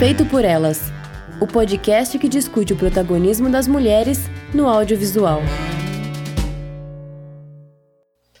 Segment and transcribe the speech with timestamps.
[0.00, 0.80] Feito por Elas
[1.42, 4.20] o podcast que discute o protagonismo das mulheres
[4.54, 5.42] no audiovisual.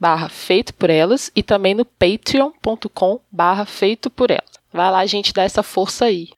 [0.00, 4.56] barra feito por elas e também no patreon.com barra feito por elas.
[4.72, 6.28] Vai lá, gente, dá essa força aí.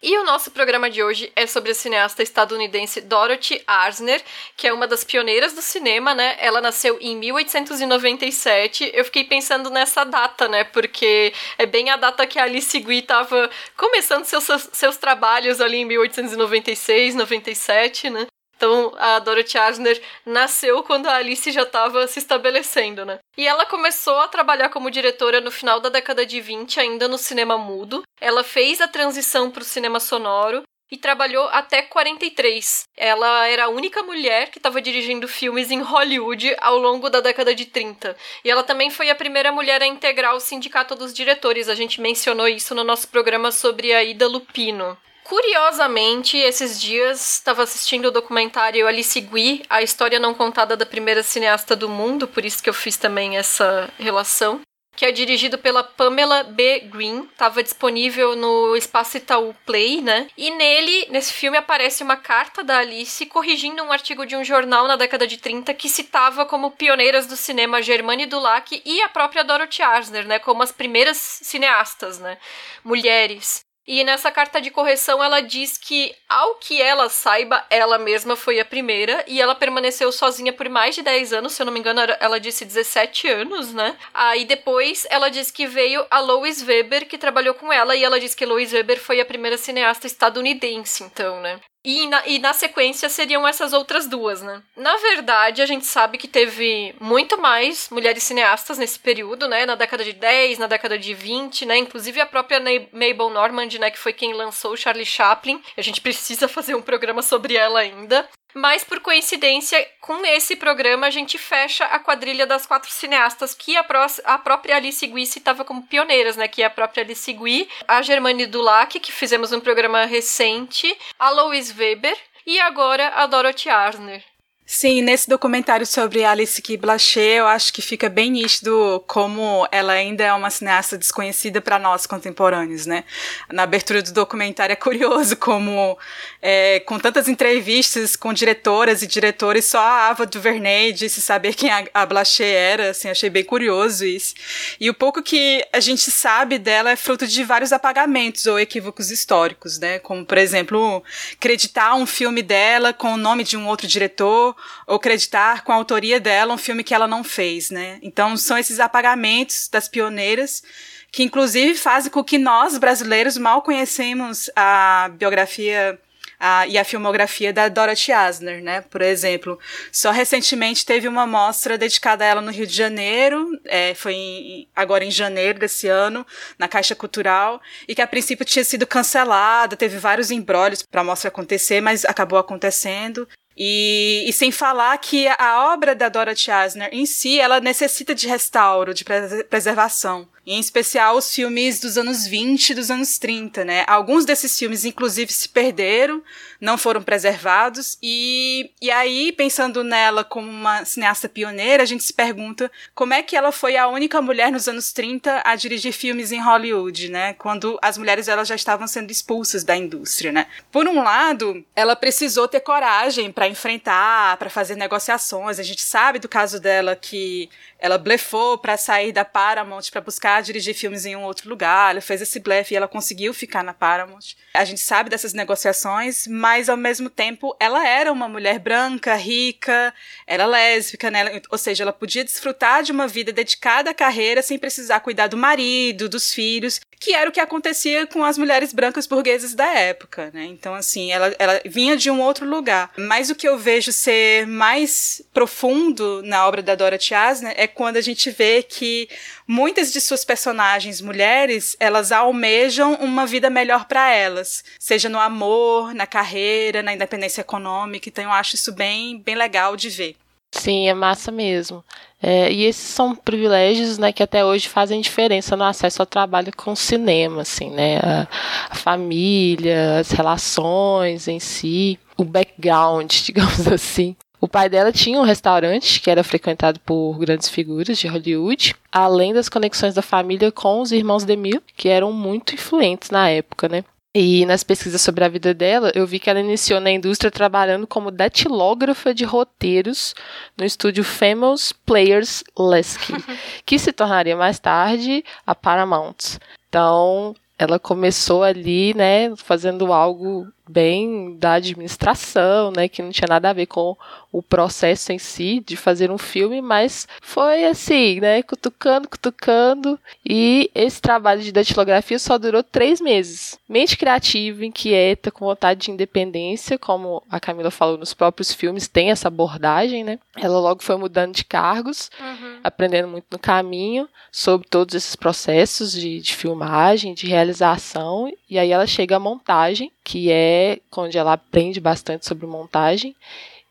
[0.00, 4.22] E o nosso programa de hoje é sobre a cineasta estadunidense Dorothy Arzner,
[4.56, 6.36] que é uma das pioneiras do cinema, né?
[6.38, 8.92] Ela nasceu em 1897.
[8.94, 10.62] Eu fiquei pensando nessa data, né?
[10.62, 15.78] Porque é bem a data que a Alice Guy estava começando seus, seus trabalhos ali
[15.78, 18.28] em 1896, 97, né?
[18.58, 23.20] Então, a Dorothy Arzner nasceu quando a Alice já estava se estabelecendo, né?
[23.36, 27.16] E ela começou a trabalhar como diretora no final da década de 20, ainda no
[27.16, 28.02] cinema mudo.
[28.20, 32.82] Ela fez a transição para o cinema sonoro e trabalhou até 43.
[32.96, 37.54] Ela era a única mulher que estava dirigindo filmes em Hollywood ao longo da década
[37.54, 38.16] de 30.
[38.44, 41.68] E ela também foi a primeira mulher a integrar o Sindicato dos Diretores.
[41.68, 44.98] A gente mencionou isso no nosso programa sobre a Ida Lupino.
[45.28, 51.22] Curiosamente, esses dias estava assistindo o documentário Alice Guy, a história não contada da primeira
[51.22, 54.62] cineasta do mundo, por isso que eu fiz também essa relação,
[54.96, 56.80] que é dirigido pela Pamela B.
[56.90, 60.28] Green, estava disponível no Espaço Itaú Play, né?
[60.34, 64.88] E nele, nesse filme, aparece uma carta da Alice corrigindo um artigo de um jornal
[64.88, 69.44] na década de 30 que citava como pioneiras do cinema Germane Dulac e a própria
[69.44, 70.38] Dorothy Arzner, né?
[70.38, 72.38] Como as primeiras cineastas, né?
[72.82, 73.67] Mulheres.
[73.90, 78.60] E nessa carta de correção ela diz que, ao que ela saiba, ela mesma foi
[78.60, 81.80] a primeira e ela permaneceu sozinha por mais de 10 anos, se eu não me
[81.80, 83.96] engano, ela disse 17 anos, né?
[84.12, 88.20] Aí depois ela diz que veio a Lois Weber, que trabalhou com ela, e ela
[88.20, 91.58] diz que Lois Weber foi a primeira cineasta estadunidense, então, né?
[91.84, 94.62] E na, e na sequência seriam essas outras duas, né?
[94.76, 99.64] Na verdade, a gente sabe que teve muito mais mulheres cineastas nesse período, né?
[99.64, 101.78] Na década de 10, na década de 20, né?
[101.78, 102.60] Inclusive a própria
[102.92, 103.90] Mabel Normand, né?
[103.90, 105.62] Que foi quem lançou Charlie Chaplin.
[105.76, 108.28] A gente precisa fazer um programa sobre ela ainda.
[108.54, 113.76] Mas por coincidência, com esse programa a gente fecha a quadrilha das quatro cineastas que
[113.76, 116.48] a, pró a própria Alice Guy citava como pioneiras, né?
[116.48, 121.30] Que é a própria Alice Guy, a Germane Dulac, que fizemos um programa recente, a
[121.30, 122.16] Louise Weber
[122.46, 124.24] e agora a Dorothy Arzner.
[124.70, 129.94] Sim, nesse documentário sobre Alice Guy Blaché, eu acho que fica bem nítido como ela
[129.94, 133.04] ainda é uma cineasta desconhecida para nós contemporâneos, né?
[133.50, 135.98] Na abertura do documentário é curioso como,
[136.40, 141.70] é, com tantas entrevistas com diretoras e diretores, só a Ava DuVernay disse saber quem
[141.70, 144.34] a, a Blaché era, assim, achei bem curioso isso.
[144.78, 149.10] E o pouco que a gente sabe dela é fruto de vários apagamentos ou equívocos
[149.10, 149.98] históricos, né?
[149.98, 151.02] Como, por exemplo,
[151.32, 154.54] acreditar um filme dela com o nome de um outro diretor,
[154.86, 157.98] ou creditar com a autoria dela um filme que ela não fez, né?
[158.00, 160.62] Então são esses apagamentos das pioneiras
[161.10, 165.98] que inclusive fazem com que nós brasileiros mal conhecemos a biografia
[166.38, 168.82] a, e a filmografia da Dorothy Asner, né?
[168.82, 169.58] Por exemplo,
[169.90, 174.68] só recentemente teve uma mostra dedicada a ela no Rio de Janeiro, é, foi em,
[174.74, 176.26] agora em janeiro desse ano,
[176.58, 181.04] na Caixa Cultural, e que a princípio tinha sido cancelada, teve vários embrólios para a
[181.04, 183.28] mostra acontecer, mas acabou acontecendo.
[183.60, 188.28] E, e, sem falar que a obra da Dorothy Asner em si, ela necessita de
[188.28, 189.04] restauro, de
[189.50, 190.28] preservação.
[190.46, 193.84] Em especial os filmes dos anos 20 e dos anos 30, né?
[193.86, 196.22] Alguns desses filmes, inclusive, se perderam,
[196.58, 197.98] não foram preservados.
[198.02, 203.22] E, e aí, pensando nela como uma cineasta pioneira, a gente se pergunta como é
[203.22, 207.34] que ela foi a única mulher nos anos 30 a dirigir filmes em Hollywood, né?
[207.34, 210.46] Quando as mulheres elas já estavam sendo expulsas da indústria, né?
[210.72, 215.58] Por um lado, ela precisou ter coragem para enfrentar, para fazer negociações.
[215.58, 217.48] A gente sabe do caso dela que
[217.78, 221.92] ela blefou para sair da Paramount para buscar dirigir filmes em um outro lugar.
[221.92, 224.34] Ela fez esse blefe e ela conseguiu ficar na Paramount.
[224.52, 229.94] A gente sabe dessas negociações, mas ao mesmo tempo ela era uma mulher branca, rica,
[230.26, 231.40] era lésbica, né?
[231.50, 235.36] Ou seja, ela podia desfrutar de uma vida dedicada à carreira sem precisar cuidar do
[235.36, 240.30] marido, dos filhos, que era o que acontecia com as mulheres brancas burguesas da época,
[240.34, 240.44] né?
[240.46, 242.90] Então, assim, ela, ela vinha de um outro lugar.
[242.96, 247.96] Mas o que eu vejo ser mais profundo na obra da Dorothy Asner é quando
[247.96, 249.08] a gente vê que
[249.46, 255.94] muitas de suas personagens mulheres, elas almejam uma vida melhor para elas, seja no amor,
[255.94, 258.08] na carreira, na independência econômica.
[258.08, 260.16] Então eu acho isso bem, bem legal de ver.
[260.50, 261.84] Sim, é massa mesmo.
[262.20, 266.52] É, e esses são privilégios, né, que até hoje fazem diferença no acesso ao trabalho
[266.56, 268.26] com o cinema, assim, né, a,
[268.70, 274.16] a família, as relações em si, o background, digamos assim.
[274.40, 279.32] O pai dela tinha um restaurante que era frequentado por grandes figuras de Hollywood, além
[279.32, 283.84] das conexões da família com os irmãos DeMille, que eram muito influentes na época, né?
[284.14, 287.86] E nas pesquisas sobre a vida dela, eu vi que ela iniciou na indústria trabalhando
[287.86, 290.14] como datilógrafa de roteiros
[290.56, 293.12] no estúdio Famous Players Lasky,
[293.66, 296.38] que se tornaria mais tarde a Paramount.
[296.68, 303.50] Então, ela começou ali, né, fazendo algo bem da administração, né, que não tinha nada
[303.50, 303.96] a ver com
[304.30, 310.70] o processo em si de fazer um filme, mas foi assim, né, cutucando, cutucando, e
[310.74, 313.58] esse trabalho de datilografia só durou três meses.
[313.68, 319.10] Mente criativa, inquieta, com vontade de independência, como a Camila falou nos próprios filmes, tem
[319.10, 322.60] essa abordagem, né, ela logo foi mudando de cargos, uhum.
[322.62, 328.70] aprendendo muito no caminho sobre todos esses processos de, de filmagem, de realização, e aí
[328.70, 333.14] ela chega à montagem, que é onde ela aprende bastante sobre montagem,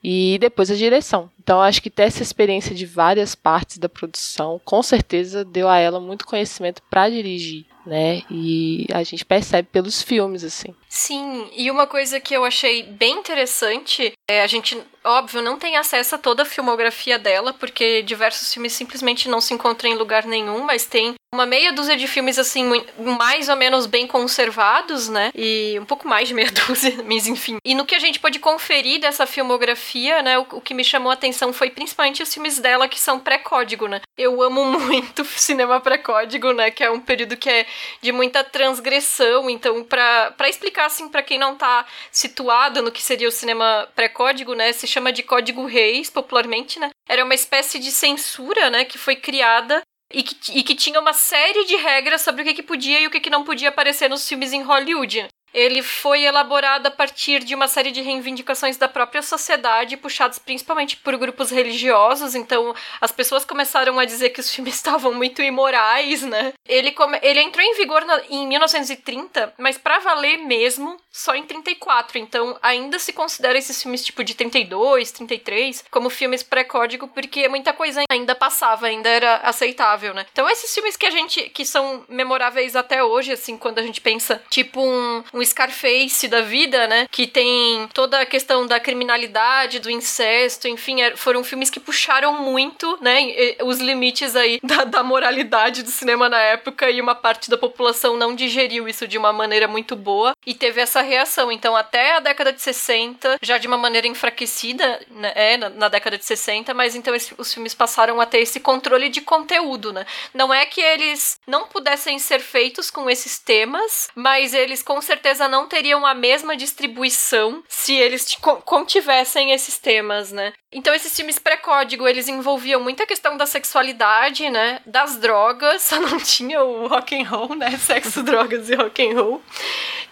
[0.04, 1.32] e depois a direção.
[1.42, 5.80] Então, acho que ter essa experiência de várias partes da produção, com certeza deu a
[5.80, 8.22] ela muito conhecimento para dirigir, né?
[8.30, 10.76] E a gente percebe pelos filmes, assim.
[10.90, 15.78] Sim, e uma coisa que eu achei bem interessante é a gente, óbvio, não tem
[15.78, 20.26] acesso a toda a filmografia dela, porque diversos filmes simplesmente não se encontram em lugar
[20.26, 25.32] nenhum, mas tem uma meia dúzia de filmes, assim, mais ou menos bem conservados, né?
[25.36, 27.58] E um pouco mais de meia dúzia, mas enfim.
[27.66, 30.40] E no que a gente pode conferir dessa filmografia, né?
[30.40, 33.88] O, o que me chamou a atenção foi principalmente os filmes dela que são pré-código,
[33.88, 34.02] né?
[34.18, 36.72] Eu amo muito cinema pré-código, né?
[36.72, 37.66] Que é um período que é
[38.02, 39.50] de muita transgressão.
[39.50, 44.54] Então, para explicar, assim, para quem não tá situado no que seria o cinema pré-código,
[44.54, 44.72] né?
[44.74, 46.90] Se chama de Código Reis, popularmente, né?
[47.08, 48.86] Era uma espécie de censura, né?
[48.86, 49.82] Que foi criada
[50.12, 53.08] e que, e que tinha uma série de regras sobre o que, que podia e
[53.08, 57.44] o que, que não podia aparecer nos filmes em Hollywood ele foi elaborado a partir
[57.44, 62.36] de uma série de reivindicações da própria sociedade, puxados principalmente por grupos religiosos.
[62.36, 66.54] Então, as pessoas começaram a dizer que os filmes estavam muito imorais, né?
[66.68, 67.20] Ele, come...
[67.22, 72.18] ele entrou em vigor em 1930, mas para valer mesmo, só em 34.
[72.18, 77.74] Então, ainda se considera esses filmes tipo de 32, 33 como filmes pré-código, porque muita
[77.74, 80.26] coisa ainda passava, ainda era aceitável, né?
[80.32, 84.02] Então, esses filmes que a gente que são memoráveis até hoje, assim, quando a gente
[84.02, 87.08] pensa, tipo um um Scarface da vida, né?
[87.12, 92.42] Que tem toda a questão da criminalidade, do incesto, enfim, é, foram filmes que puxaram
[92.42, 93.56] muito, né?
[93.64, 98.18] Os limites aí da, da moralidade do cinema na época e uma parte da população
[98.18, 101.52] não digeriu isso de uma maneira muito boa e teve essa reação.
[101.52, 105.90] Então, até a década de 60, já de uma maneira enfraquecida, né, é, na, na
[105.90, 109.94] década de 60, mas então esse, os filmes passaram a ter esse controle de conteúdo,
[109.94, 110.06] né?
[110.34, 115.27] Não é que eles não pudessem ser feitos com esses temas, mas eles com certeza
[115.28, 120.54] certeza não teriam a mesma distribuição se eles contivessem esses temas, né?
[120.72, 124.80] Então esses filmes pré-código, eles envolviam muita questão da sexualidade, né?
[124.86, 127.72] Das drogas, só não tinha o rock and roll, né?
[127.78, 129.42] Sexo, drogas e rock and roll.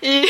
[0.02, 0.26] E,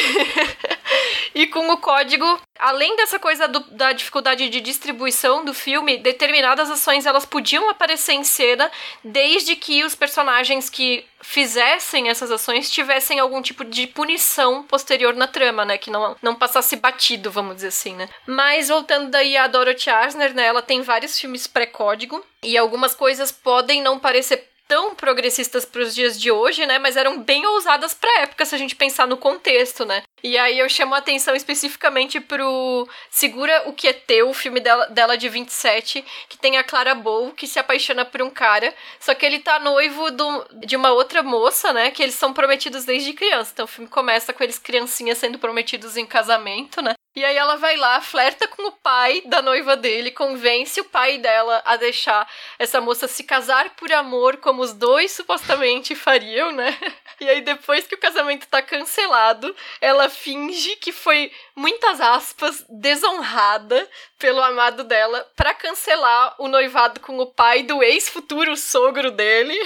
[1.34, 6.70] e com o código, além dessa coisa do, da dificuldade de distribuição do filme, determinadas
[6.70, 8.72] ações elas podiam aparecer em cena
[9.04, 15.28] desde que os personagens que fizessem essas ações tivessem algum tipo de punição posterior na
[15.28, 15.78] trama, né?
[15.78, 18.08] Que não, não passasse batido, vamos dizer assim, né?
[18.28, 20.46] Mas voltando daí a Dorothy Arzner, né?
[20.46, 25.94] Ela tem vários filmes pré-código e algumas coisas podem não parecer tão progressistas para os
[25.94, 26.80] dias de hoje, né?
[26.80, 30.04] Mas eram bem ousadas para época, se a gente pensar no contexto, né?
[30.24, 34.60] E aí eu chamo a atenção especificamente pro Segura o que é teu, o filme
[34.60, 38.74] dela, dela de 27, que tem a Clara Bow, que se apaixona por um cara,
[39.00, 41.92] só que ele tá noivo do, de uma outra moça, né?
[41.92, 43.52] Que eles são prometidos desde criança.
[43.54, 46.96] Então o filme começa com eles criancinhas sendo prometidos em casamento, né?
[47.16, 51.18] E aí ela vai lá, flerta com o pai da noiva dele, convence o pai
[51.18, 52.30] dela a deixar
[52.60, 56.78] essa moça se casar por amor, como os dois supostamente fariam, né?
[57.18, 63.90] E aí depois que o casamento tá cancelado, ela finge que foi muitas aspas desonrada
[64.20, 69.58] pelo amado dela para cancelar o noivado com o pai do ex-futuro sogro dele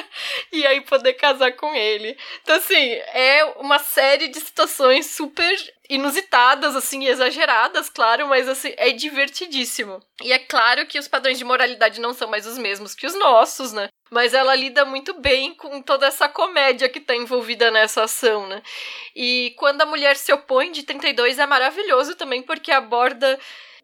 [0.52, 2.14] e aí poder casar com ele.
[2.42, 5.56] Então assim, é uma série de situações super
[5.88, 10.00] inusitadas, assim, exageradas, claro, mas assim, é divertidíssimo.
[10.22, 13.14] E é claro que os padrões de moralidade não são mais os mesmos que os
[13.14, 13.88] nossos, né?
[14.10, 18.62] Mas ela lida muito bem com toda essa comédia que tá envolvida nessa ação, né?
[19.16, 23.38] E quando a mulher se opõe de 32 é maravilhoso também, porque aborda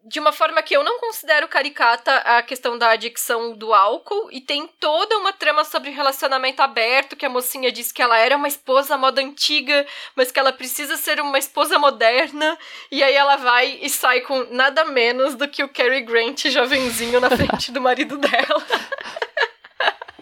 [0.05, 4.39] de uma forma que eu não considero caricata a questão da adicção do álcool e
[4.39, 8.47] tem toda uma trama sobre relacionamento aberto que a mocinha diz que ela era uma
[8.47, 9.85] esposa moda antiga,
[10.15, 12.55] mas que ela precisa ser uma esposa moderna
[12.91, 17.19] e aí ela vai e sai com nada menos do que o Cary Grant jovenzinho
[17.19, 18.63] na frente do marido dela.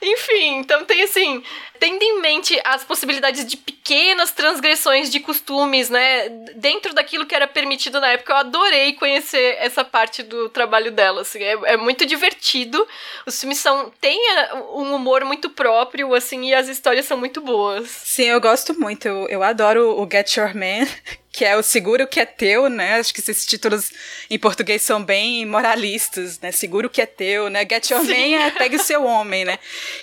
[0.00, 1.42] Enfim, então tem assim,
[1.78, 7.46] tendo em mente as possibilidades de pequenas transgressões de costumes, né, dentro daquilo que era
[7.46, 12.04] permitido na época, eu adorei conhecer essa parte do trabalho dela, assim, é, é muito
[12.04, 12.86] divertido,
[13.26, 17.40] os filmes são, tem é, um humor muito próprio, assim, e as histórias são muito
[17.40, 17.88] boas.
[17.88, 20.86] Sim, eu gosto muito, eu, eu adoro o Get Your Man,
[21.32, 22.96] que é o Seguro que é Teu, né?
[22.96, 23.90] Acho que esses títulos
[24.28, 26.52] em português são bem moralistas, né?
[26.52, 27.60] Seguro que é Teu, né?
[27.60, 28.08] Get Your Sim.
[28.08, 29.58] Man é Pegue Seu Homem, né?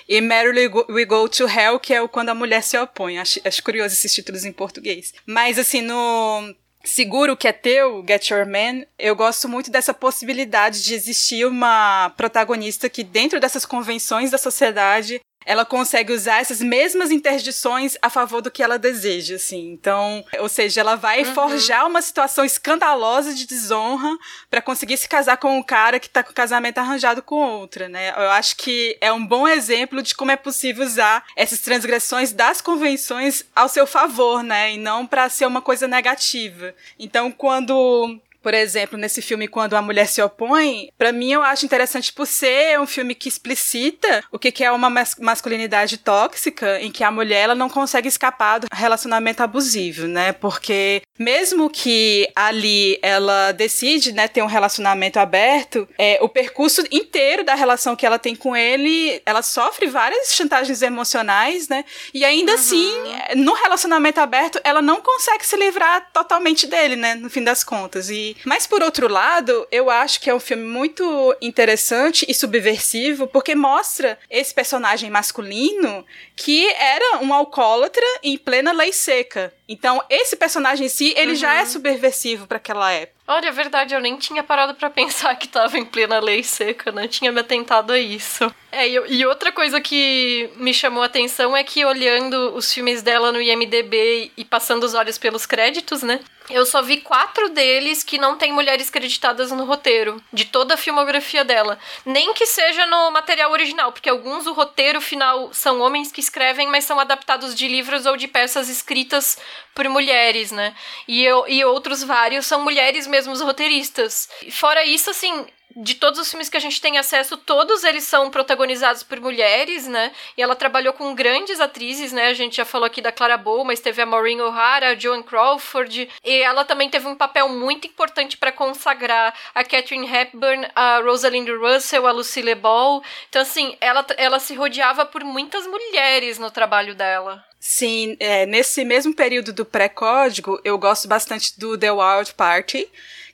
[0.08, 3.20] E Merrily We Go to Hell, que é o Quando a Mulher se Opõe.
[3.20, 5.14] Acho, acho curioso esses títulos em português.
[5.26, 6.56] Mas, assim, no...
[6.82, 12.10] Seguro que é teu, Get Your Man, eu gosto muito dessa possibilidade de existir uma
[12.16, 15.20] protagonista que, dentro dessas convenções da sociedade,
[15.50, 19.72] ela consegue usar essas mesmas interdições a favor do que ela deseja, assim.
[19.72, 21.34] Então, ou seja, ela vai uhum.
[21.34, 24.16] forjar uma situação escandalosa de desonra
[24.48, 27.90] para conseguir se casar com um cara que tá com o casamento arranjado com outra,
[27.90, 28.14] né?
[28.16, 32.62] Eu acho que é um bom exemplo de como é possível usar essas transgressões das
[32.62, 34.74] convenções ao seu favor, né?
[34.74, 36.76] E não para ser uma coisa negativa.
[37.00, 41.66] Então, quando por exemplo, nesse filme Quando a Mulher se Opõe, para mim eu acho
[41.66, 47.04] interessante por ser um filme que explicita o que é uma masculinidade tóxica, em que
[47.04, 50.32] a mulher ela não consegue escapar do relacionamento abusivo, né?
[50.34, 57.44] Porque mesmo que ali ela decide, né, ter um relacionamento aberto, é, o percurso inteiro
[57.44, 61.84] da relação que ela tem com ele, ela sofre várias chantagens emocionais, né?
[62.14, 62.58] E ainda uhum.
[62.58, 62.94] assim,
[63.36, 67.16] no relacionamento aberto, ela não consegue se livrar totalmente dele, né?
[67.16, 68.10] No fim das contas.
[68.10, 73.28] E mas por outro lado, eu acho que é um filme muito interessante e subversivo
[73.28, 76.06] porque mostra esse personagem masculino
[76.36, 79.54] que era um alcoólatra em plena lei seca.
[79.68, 81.38] Então, esse personagem em si, ele uhum.
[81.38, 81.66] já é uhum.
[81.68, 83.20] subversivo para aquela época.
[83.28, 86.92] Olha, é verdade, eu nem tinha parado para pensar que tava em plena lei seca,
[86.92, 87.08] né?
[87.08, 88.52] Tinha me atentado a isso.
[88.72, 93.32] É, e, outra coisa que me chamou a atenção é que olhando os filmes dela
[93.32, 96.20] no IMDB e passando os olhos pelos créditos, né?
[96.50, 100.78] Eu só vi quatro deles que não tem mulheres creditadas no roteiro, de toda a
[100.78, 101.78] filmografia dela.
[102.04, 106.68] Nem que seja no material original, porque alguns o roteiro final são homens que escrevem,
[106.68, 109.38] mas são adaptados de livros ou de peças escritas
[109.76, 110.76] por mulheres, né?
[111.08, 114.28] E, eu, e outros vários são mulheres mesmo roteiristas.
[114.52, 115.46] Fora isso, assim,
[115.82, 119.88] de todos os filmes que a gente tem acesso, todos eles são protagonizados por mulheres,
[119.88, 120.12] né?
[120.38, 122.28] E ela trabalhou com grandes atrizes, né?
[122.28, 125.24] A gente já falou aqui da Clara Bow, mas teve a Maureen O'Hara, a Joan
[125.24, 131.00] Crawford, e ela também teve um papel muito importante para consagrar a Catherine Hepburn, a
[131.00, 133.02] Rosalind Russell, a Lucille Ball.
[133.30, 137.44] Então, assim, ela, ela se rodeava por muitas mulheres no trabalho dela.
[137.60, 142.90] Sim, é, nesse mesmo período do pré-código, eu gosto bastante do The Wild Party,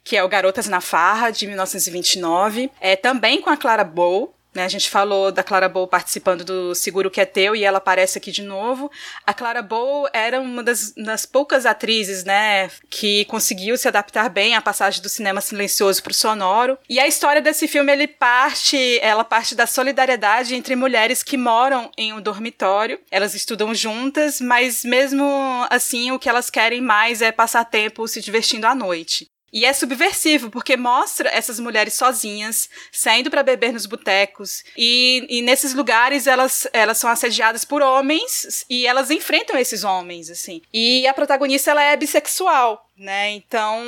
[0.05, 2.69] que é o Garotas na Farra, de 1929.
[2.79, 4.63] É também com a Clara Bow, Né?
[4.63, 8.17] A gente falou da Clara Bow participando do Seguro Que É Teu e ela aparece
[8.17, 8.89] aqui de novo.
[9.27, 14.55] A Clara Bow era uma das, das poucas atrizes, né, que conseguiu se adaptar bem
[14.55, 16.77] à passagem do cinema silencioso para o sonoro.
[16.88, 21.91] E a história desse filme ele parte, ela parte da solidariedade entre mulheres que moram
[21.97, 22.97] em um dormitório.
[23.12, 25.25] Elas estudam juntas, mas mesmo
[25.69, 29.27] assim o que elas querem mais é passar tempo se divertindo à noite.
[29.51, 34.63] E é subversivo, porque mostra essas mulheres sozinhas, saindo para beber nos botecos.
[34.75, 40.29] E, e, nesses lugares elas, elas são assediadas por homens e elas enfrentam esses homens,
[40.29, 40.61] assim.
[40.73, 42.85] E a protagonista ela é bissexual.
[42.97, 43.31] Né?
[43.31, 43.83] Então,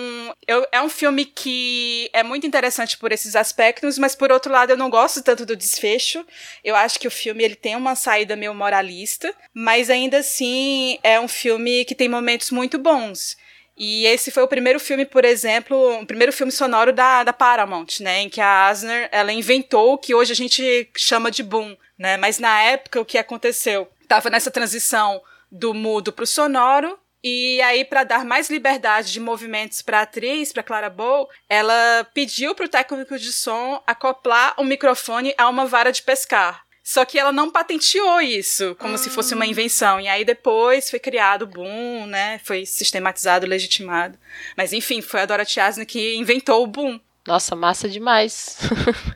[0.45, 4.71] eu, é um filme que é muito interessante por esses aspectos, mas por outro lado
[4.71, 6.25] eu não gosto tanto do desfecho.
[6.61, 11.17] Eu acho que o filme ele tem uma saída meio moralista, mas ainda assim é
[11.21, 13.37] um filme que tem momentos muito bons.
[13.77, 17.99] E esse foi o primeiro filme, por exemplo, o primeiro filme sonoro da, da Paramount,
[17.99, 18.21] né?
[18.21, 22.17] Em que a Asner, ela inventou o que hoje a gente chama de boom, né?
[22.17, 23.87] Mas na época, o que aconteceu?
[24.07, 29.19] Tava nessa transição do mudo para o sonoro, e aí, para dar mais liberdade de
[29.19, 34.53] movimentos para a atriz, para Clara Bow, ela pediu para o técnico de som acoplar
[34.57, 36.66] o microfone a uma vara de pescar.
[36.87, 38.97] Só que ela não patenteou isso, como ah.
[38.97, 39.99] se fosse uma invenção.
[39.99, 42.39] E aí depois foi criado o boom, né?
[42.45, 44.17] Foi sistematizado, legitimado.
[44.55, 46.97] Mas enfim, foi a Dorothy Asner que inventou o boom.
[47.27, 48.57] Nossa, massa demais.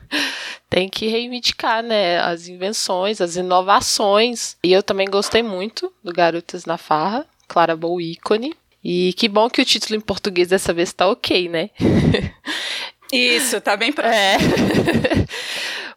[0.68, 4.54] Tem que reivindicar, né, as invenções, as inovações.
[4.62, 8.54] E eu também gostei muito do Garotas na Farra, Clara Bow ícone.
[8.84, 11.70] E que bom que o título em português dessa vez tá ok, né?
[13.10, 14.14] Isso, tá bem próximo.
[14.14, 14.36] É.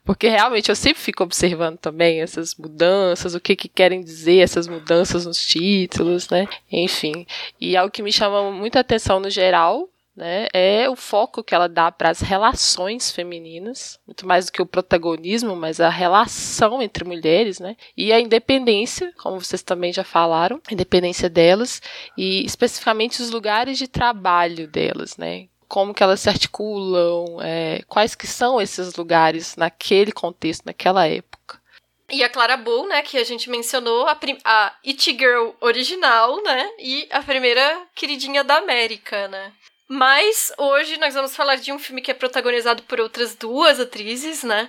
[0.06, 4.68] Porque realmente eu sempre fico observando também essas mudanças, o que, que querem dizer essas
[4.68, 6.48] mudanças nos títulos, né?
[6.72, 7.26] Enfim.
[7.60, 11.68] E algo que me chama muita atenção no geral né, é o foco que ela
[11.68, 17.04] dá para as relações femininas, muito mais do que o protagonismo, mas a relação entre
[17.04, 21.82] mulheres, né, e a independência, como vocês também já falaram, a independência delas
[22.18, 28.16] e especificamente os lugares de trabalho delas, né, como que elas se articulam, é, quais
[28.16, 31.62] que são esses lugares naquele contexto, naquela época.
[32.10, 36.70] E a Clara Bull, né, que a gente mencionou, a, a It Girl original, né,
[36.80, 39.52] e a primeira queridinha da América, né.
[39.88, 44.42] Mas hoje nós vamos falar de um filme que é protagonizado por outras duas atrizes,
[44.42, 44.68] né?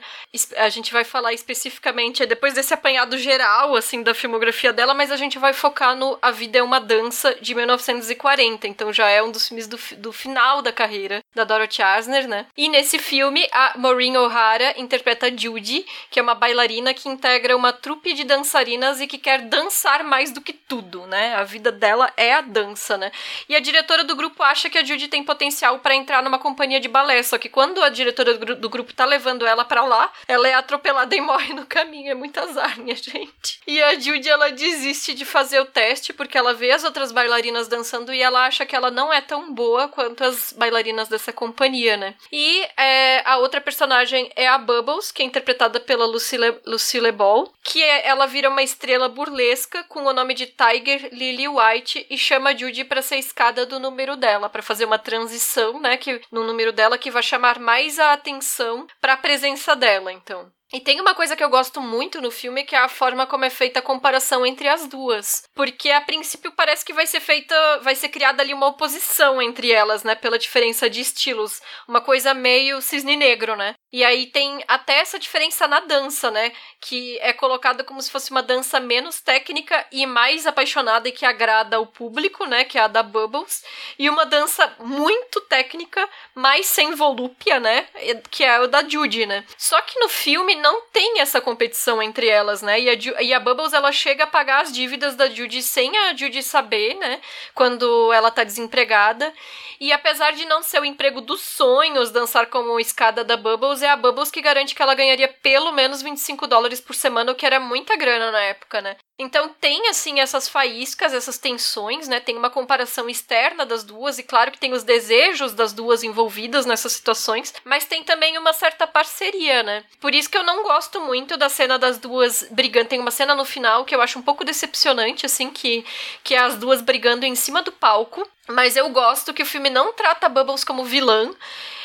[0.59, 5.11] A gente vai falar especificamente é depois desse apanhado geral assim da filmografia dela, mas
[5.11, 8.69] a gente vai focar no A Vida é uma Dança de 1940.
[8.69, 12.47] Então já é um dos filmes do, do final da carreira da Dorothy Asner, né?
[12.55, 17.73] E nesse filme a Maureen O'Hara interpreta Judy, que é uma bailarina que integra uma
[17.73, 21.35] trupe de dançarinas e que quer dançar mais do que tudo, né?
[21.37, 23.11] A vida dela é a dança, né?
[23.49, 26.81] E a diretora do grupo acha que a Judy tem potencial para entrar numa companhia
[26.81, 30.49] de balé, só que quando a diretora do, grupo tá levando ela para lá, ela
[30.49, 32.11] é atropelada e morre no caminho.
[32.11, 33.61] É muito azar, minha gente.
[33.67, 37.69] E a Judy, ela desiste de fazer o teste porque ela vê as outras bailarinas
[37.69, 41.97] dançando e ela acha que ela não é tão boa quanto as bailarinas dessa companhia,
[41.97, 42.15] né?
[42.33, 47.53] E é, a outra personagem é a Bubbles, que é interpretada pela Lucille, Lucille Ball,
[47.63, 52.19] que é, ela vira uma estrela burlesca com o nome de Tiger Lily White e
[52.19, 55.97] chama a Judy para ser escada do número dela, para fazer uma uma transição, né,
[55.99, 60.51] que no número dela que vai chamar mais a atenção para a presença dela, então.
[60.73, 63.45] E tem uma coisa que eu gosto muito no filme, que é a forma como
[63.45, 65.45] é feita a comparação entre as duas.
[65.55, 69.71] Porque a princípio parece que vai ser feita, vai ser criada ali uma oposição entre
[69.71, 73.75] elas, né, pela diferença de estilos, uma coisa meio cisne negro, né?
[73.97, 78.31] E aí tem até essa diferença na dança, né, que é colocada como se fosse
[78.31, 82.83] uma dança menos técnica e mais apaixonada e que agrada ao público, né, que é
[82.83, 83.65] a da Bubbles,
[83.99, 87.89] e uma dança muito técnica, mais sem volúpia, né,
[88.31, 89.47] que é o da Judy, né?
[89.57, 92.79] Só que no filme não tem essa competição entre elas, né?
[92.79, 96.15] E a, e a Bubbles ela chega a pagar as dívidas da Judy sem a
[96.15, 97.19] Judy saber, né?
[97.55, 99.33] Quando ela tá desempregada.
[99.79, 103.91] E apesar de não ser o emprego dos sonhos dançar como escada da Bubbles, é
[103.91, 107.47] a Bubbles que garante que ela ganharia pelo menos 25 dólares por semana, o que
[107.47, 108.97] era muita grana na época, né?
[109.19, 112.21] Então tem assim essas faíscas, essas tensões, né?
[112.21, 116.67] Tem uma comparação externa das duas e claro que tem os desejos das duas envolvidas
[116.67, 119.85] nessas situações, mas tem também uma certa parceria, né?
[120.01, 122.89] Por isso que eu não gosto muito da cena das duas brigando.
[122.89, 125.85] Tem uma cena no final que eu acho um pouco decepcionante assim, que
[126.23, 129.71] que é as duas brigando em cima do palco, mas eu gosto que o filme
[129.71, 131.35] não trata Bubbles como vilã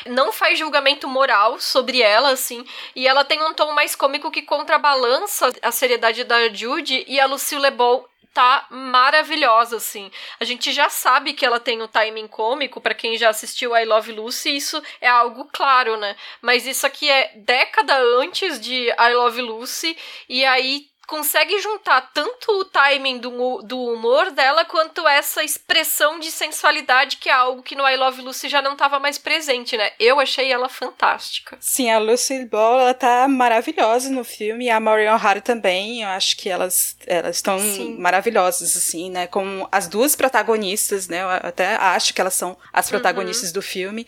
[0.06, 2.64] não faz julgamento moral sobre ela, assim,
[2.94, 7.26] e ela tem um tom mais cômico que contrabalança a seriedade da Judy e a
[7.26, 10.10] Lucille Ball tá maravilhosa, assim.
[10.40, 13.84] A gente já sabe que ela tem o timing cômico, para quem já assistiu I
[13.84, 16.16] Love Lucy, isso é algo claro, né?
[16.40, 19.96] Mas isso aqui é década antes de I Love Lucy,
[20.28, 26.30] e aí consegue juntar tanto o timing do, do humor dela quanto essa expressão de
[26.30, 29.90] sensualidade que é algo que no I Love Lucy já não estava mais presente, né?
[29.98, 31.56] Eu achei ela fantástica.
[31.60, 36.02] Sim, a Lucy Ball, ela tá maravilhosa no filme e a Marion O'Hara também.
[36.02, 37.58] Eu acho que elas elas estão
[37.98, 39.26] maravilhosas assim, né?
[39.26, 41.22] Como as duas protagonistas, né?
[41.22, 42.90] Eu até acho que elas são as uhum.
[42.90, 43.54] protagonistas uhum.
[43.54, 44.06] do filme.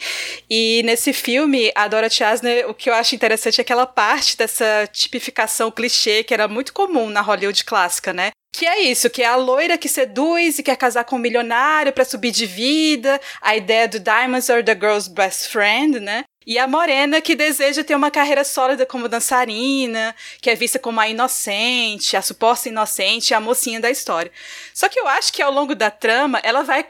[0.49, 4.89] E nesse filme, a Dorothy Asner, o que eu acho interessante é aquela parte dessa
[4.93, 8.31] tipificação clichê que era muito comum na Hollywood clássica, né?
[8.53, 11.93] Que é isso, que é a loira que seduz e quer casar com um milionário
[11.93, 16.25] para subir de vida, a ideia do Diamonds are the girl's best friend, né?
[16.47, 21.01] E a Morena, que deseja ter uma carreira sólida como dançarina, que é vista como
[21.01, 24.31] a inocente, a suposta inocente, a mocinha da história.
[24.73, 26.85] Só que eu acho que ao longo da trama, ela vai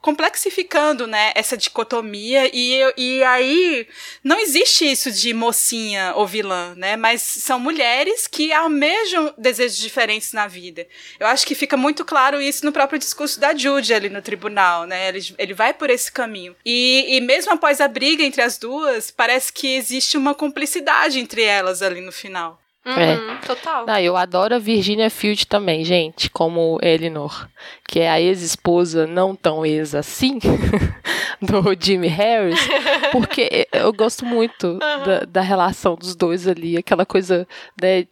[0.00, 3.88] complexificando, né, essa dicotomia, e, e aí
[4.22, 10.32] não existe isso de mocinha ou vilã, né, mas são mulheres que almejam desejos diferentes
[10.32, 10.86] na vida.
[11.18, 14.84] Eu acho que fica muito claro isso no próprio discurso da Judy ali no tribunal,
[14.84, 16.54] né, ele, ele vai por esse caminho.
[16.64, 21.18] E, e mesmo após a briga entre as duas, duas, parece que existe uma cumplicidade
[21.18, 22.58] entre elas ali no final.
[22.84, 23.38] Uhum, é.
[23.44, 23.84] Total.
[23.84, 27.48] Não, eu adoro a Virginia Field também, gente, como Eleanor,
[27.88, 30.38] que é a ex-esposa não tão ex assim
[31.42, 32.60] do Jimmy Harris,
[33.10, 34.78] porque eu gosto muito uhum.
[34.78, 37.48] da, da, relação dos dois ali, aquela coisa,
[37.82, 38.06] né,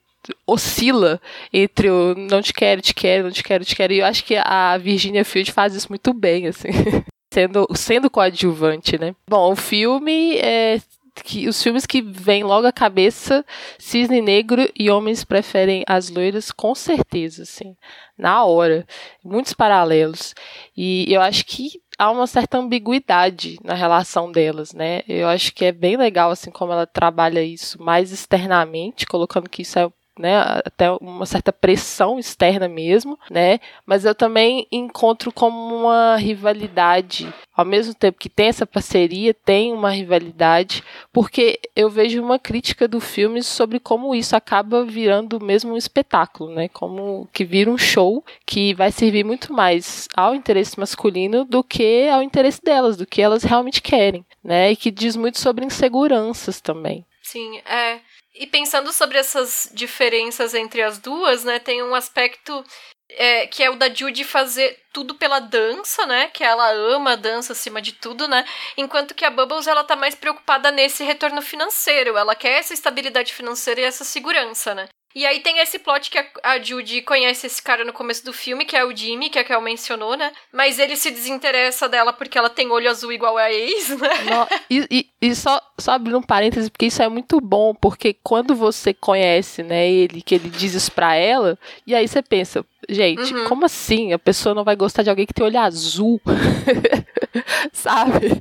[0.44, 1.20] oscila
[1.53, 4.24] entre o não te quero, te quero, não te quero, te quero, e eu acho
[4.24, 6.70] que a Virginia Field faz isso muito bem, assim
[7.35, 9.14] sendo, sendo coadjuvante, né?
[9.29, 10.81] Bom, o filme é
[11.25, 13.44] que os filmes que vêm logo à cabeça,
[13.79, 17.77] Cisne Negro e Homens Preferem as Loiras, com certeza, assim,
[18.16, 18.87] na hora.
[19.25, 20.35] Muitos paralelos.
[20.77, 25.03] E eu acho que há uma certa ambiguidade na relação delas, né?
[25.09, 29.62] Eu acho que é bem legal, assim, como ela trabalha isso mais externamente, colocando que
[29.62, 35.74] isso é né, até uma certa pressão externa mesmo, né, mas eu também encontro como
[35.74, 42.22] uma rivalidade, ao mesmo tempo que tem essa parceria, tem uma rivalidade, porque eu vejo
[42.22, 47.44] uma crítica do filme sobre como isso acaba virando mesmo um espetáculo, né, como que
[47.44, 52.62] vira um show que vai servir muito mais ao interesse masculino do que ao interesse
[52.62, 57.05] delas, do que elas realmente querem, né, e que diz muito sobre inseguranças também.
[57.22, 58.00] Sim, é.
[58.35, 62.64] E pensando sobre essas diferenças entre as duas, né, tem um aspecto
[63.09, 66.29] é, que é o da Judy fazer tudo pela dança, né?
[66.29, 68.44] Que ela ama a dança acima de tudo, né?
[68.77, 72.16] Enquanto que a Bubbles ela tá mais preocupada nesse retorno financeiro.
[72.16, 74.88] Ela quer essa estabilidade financeira e essa segurança, né?
[75.14, 78.64] E aí tem esse plot que a, Judy conhece esse cara no começo do filme,
[78.64, 80.33] que é o Jimmy, que a Kel mencionou, né?
[80.53, 84.09] Mas ele se desinteressa dela porque ela tem olho azul igual a ex, né?
[84.29, 88.16] Não, e, e, e, só, só abrindo um parênteses, porque isso é muito bom, porque
[88.24, 92.64] quando você conhece, né, ele, que ele diz isso pra ela, e aí você pensa,
[92.88, 93.44] gente, uhum.
[93.48, 94.12] como assim?
[94.12, 96.20] A pessoa não vai gostar de alguém que tem olho azul?
[97.72, 98.38] Sabe?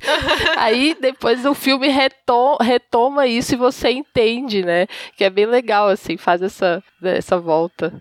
[0.56, 4.86] aí depois o filme retoma, retoma isso e você entende, né?
[5.16, 6.63] Que é bem legal, assim, faz essa,
[7.02, 7.92] essa volta.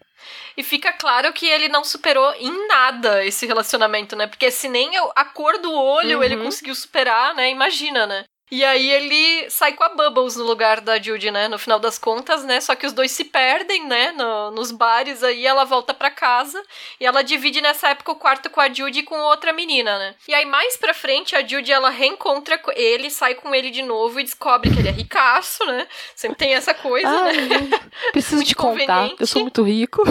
[0.56, 4.28] E fica claro que ele não superou em nada esse relacionamento, né?
[4.28, 6.24] Porque se nem a cor do olho uhum.
[6.24, 7.50] ele conseguiu superar, né?
[7.50, 8.24] Imagina, né?
[8.52, 11.48] E aí ele sai com a Bubbles no lugar da Judy, né?
[11.48, 12.62] No final das contas, né?
[12.62, 14.12] Só que os dois se perdem, né?
[14.12, 16.62] No, nos bares aí, ela volta para casa
[17.00, 20.16] e ela divide nessa época o quarto com a Judy e com outra menina, né?
[20.28, 24.20] E aí mais pra frente, a Judy ela reencontra ele, sai com ele de novo
[24.20, 25.88] e descobre que ele é ricaço, né?
[26.16, 27.70] Sempre tem essa coisa, Ai, né?
[28.12, 30.04] Preciso te contar, eu sou muito rico.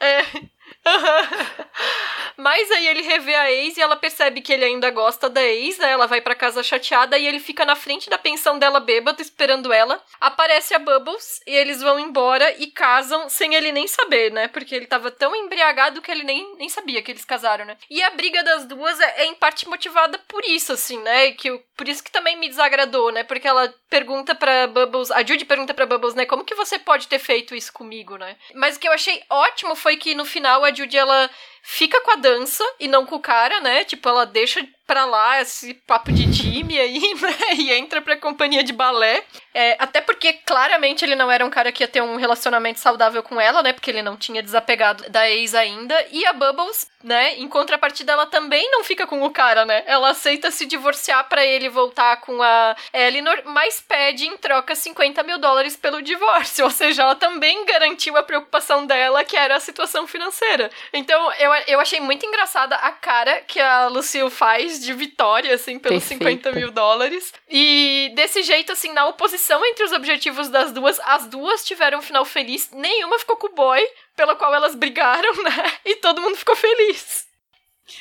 [0.00, 0.22] é.
[2.36, 5.78] Mas aí ele revê a ex e ela percebe que ele ainda gosta da ex,
[5.78, 5.90] né?
[5.90, 9.72] Ela vai para casa chateada e ele fica na frente da pensão dela bêbado esperando
[9.72, 10.02] ela.
[10.20, 14.48] Aparece a Bubbles e eles vão embora e casam sem ele nem saber, né?
[14.48, 17.76] Porque ele tava tão embriagado que ele nem, nem sabia que eles casaram, né?
[17.90, 21.32] E a briga das duas é, é em parte motivada por isso, assim, né?
[21.32, 23.24] Que, por isso que também me desagradou, né?
[23.24, 26.26] Porque ela pergunta para Bubbles, a Judy pergunta para Bubbles, né?
[26.26, 28.36] Como que você pode ter feito isso comigo, né?
[28.54, 31.30] Mas o que eu achei ótimo foi que no final a Judy ela
[31.62, 33.84] fica com a dança e não com o cara, né?
[33.84, 37.54] Tipo, ela deixa pra lá esse papo de Jimmy aí, né?
[37.56, 39.24] E entra pra companhia de balé.
[39.54, 43.22] É, até porque claramente ele não era um cara que ia ter um relacionamento saudável
[43.22, 43.72] com ela, né?
[43.72, 45.94] Porque ele não tinha desapegado da ex ainda.
[46.10, 47.36] E a Bubbles, né?
[47.38, 49.82] Em contrapartida, ela também não fica com o cara, né?
[49.86, 55.22] Ela aceita se divorciar para ele voltar com a Eleanor, mas pede em troca 50
[55.22, 56.64] mil dólares pelo divórcio.
[56.66, 60.70] Ou seja, ela também garantiu a preocupação dela, que era a situação financeira.
[60.92, 65.78] Então, eu, eu achei muito engraçada a cara que a Lucille faz de vitória, assim,
[65.78, 66.50] pelos Perfeita.
[66.50, 67.32] 50 mil dólares.
[67.48, 72.02] E desse jeito, assim, na oposição entre os objetivos das duas, as duas tiveram um
[72.02, 73.80] final feliz, nenhuma ficou com o boy,
[74.16, 75.72] pela qual elas brigaram, né?
[75.84, 77.31] E todo mundo ficou feliz.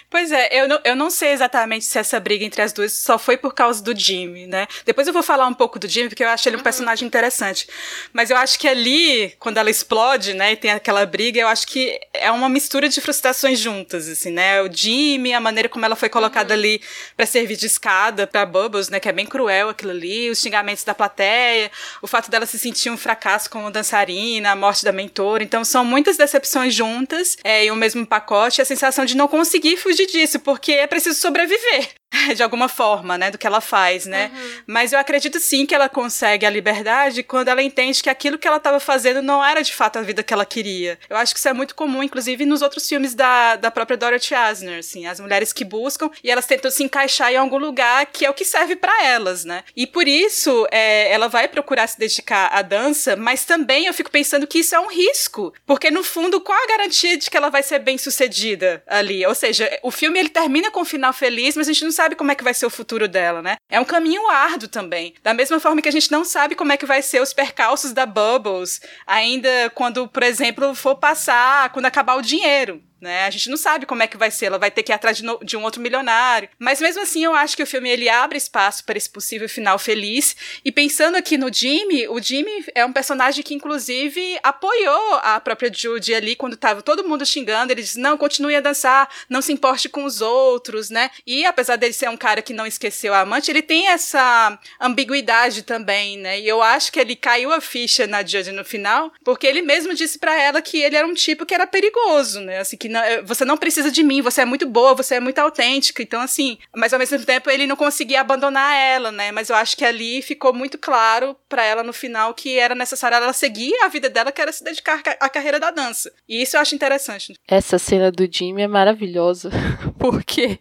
[0.10, 3.18] Pois é, eu não, eu não sei exatamente se essa briga entre as duas só
[3.18, 4.68] foi por causa do Jimmy, né?
[4.86, 6.64] Depois eu vou falar um pouco do Jimmy, porque eu acho ele um uhum.
[6.64, 7.68] personagem interessante.
[8.12, 11.66] Mas eu acho que ali, quando ela explode, né, e tem aquela briga, eu acho
[11.68, 14.62] que é uma mistura de frustrações juntas, assim, né?
[14.62, 16.60] O Jimmy, a maneira como ela foi colocada uhum.
[16.60, 16.82] ali
[17.16, 20.84] para servir de escada pra Bubbles, né, que é bem cruel aquilo ali, os xingamentos
[20.84, 25.44] da plateia, o fato dela se sentir um fracasso como dançarina, a morte da mentora.
[25.44, 29.78] Então são muitas decepções juntas é, em um mesmo pacote, a sensação de não conseguir
[29.82, 32.01] fugir disso, porque é preciso sobreviver.
[32.36, 34.32] de alguma forma, né, do que ela faz, né?
[34.34, 34.52] Uhum.
[34.68, 38.48] Mas eu acredito sim que ela consegue a liberdade quando ela entende que aquilo que
[38.48, 41.00] ela estava fazendo não era de fato a vida que ela queria.
[41.10, 44.36] Eu acho que isso é muito comum, inclusive nos outros filmes da, da própria Dorothy
[44.36, 48.26] Asner, assim, as mulheres que buscam e elas tentam se encaixar em algum lugar que
[48.26, 49.64] é o que serve para elas, né?
[49.76, 54.12] E por isso é, ela vai procurar se dedicar à dança, mas também eu fico
[54.12, 57.50] pensando que isso é um risco, porque no fundo qual a garantia de que ela
[57.50, 59.26] vai ser bem sucedida ali?
[59.26, 62.01] Ou seja, o filme ele termina com um final feliz, mas a gente não sabe
[62.16, 63.56] como é que vai ser o futuro dela, né?
[63.70, 65.14] É um caminho árduo também.
[65.24, 67.94] Da mesma forma que a gente não sabe como é que vai ser os percalços
[67.94, 73.26] da Bubbles, ainda quando, por exemplo, for passar, quando acabar o dinheiro né?
[73.26, 75.18] A gente não sabe como é que vai ser, ela vai ter que ir atrás
[75.18, 76.48] de, no, de, um outro milionário.
[76.60, 79.80] Mas mesmo assim, eu acho que o filme ele abre espaço para esse possível final
[79.80, 80.36] feliz.
[80.64, 85.72] E pensando aqui no Jimmy, o Jimmy é um personagem que inclusive apoiou a própria
[85.74, 89.52] Judy ali quando tava todo mundo xingando, ele disse: "Não, continue a dançar, não se
[89.52, 91.10] importe com os outros", né?
[91.26, 95.64] E apesar dele ser um cara que não esqueceu a amante, ele tem essa ambiguidade
[95.64, 96.40] também, né?
[96.40, 99.94] E eu acho que ele caiu a ficha na Judy no final, porque ele mesmo
[99.96, 102.60] disse para ela que ele era um tipo que era perigoso, né?
[102.60, 105.20] Assim que não, eh, você não precisa de mim, você é muito boa, você é
[105.20, 106.04] muito autêntica.
[106.04, 109.32] Então, assim, mas ao mesmo tempo ele não conseguia abandonar ela, né?
[109.32, 113.16] Mas eu acho que ali ficou muito claro para ela no final que era necessário
[113.16, 116.12] ela seguir a vida dela, que era se dedicar à carreira da dança.
[116.28, 117.34] E isso eu acho interessante.
[117.48, 119.50] Essa cena do Jimmy é maravilhosa,
[119.98, 120.60] porque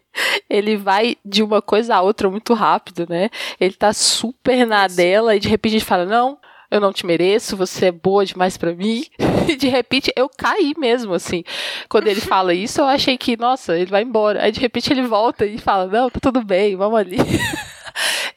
[0.49, 3.31] ele vai de uma coisa a outra muito rápido, né?
[3.59, 6.39] Ele tá super na dela e de repente ele fala: Não,
[6.71, 9.05] eu não te mereço, você é boa demais para mim.
[9.49, 11.43] E de repente eu caí mesmo, assim.
[11.89, 14.43] Quando ele fala isso, eu achei que, nossa, ele vai embora.
[14.43, 17.19] Aí de repente ele volta e fala: Não, tá tudo bem, vamos ali.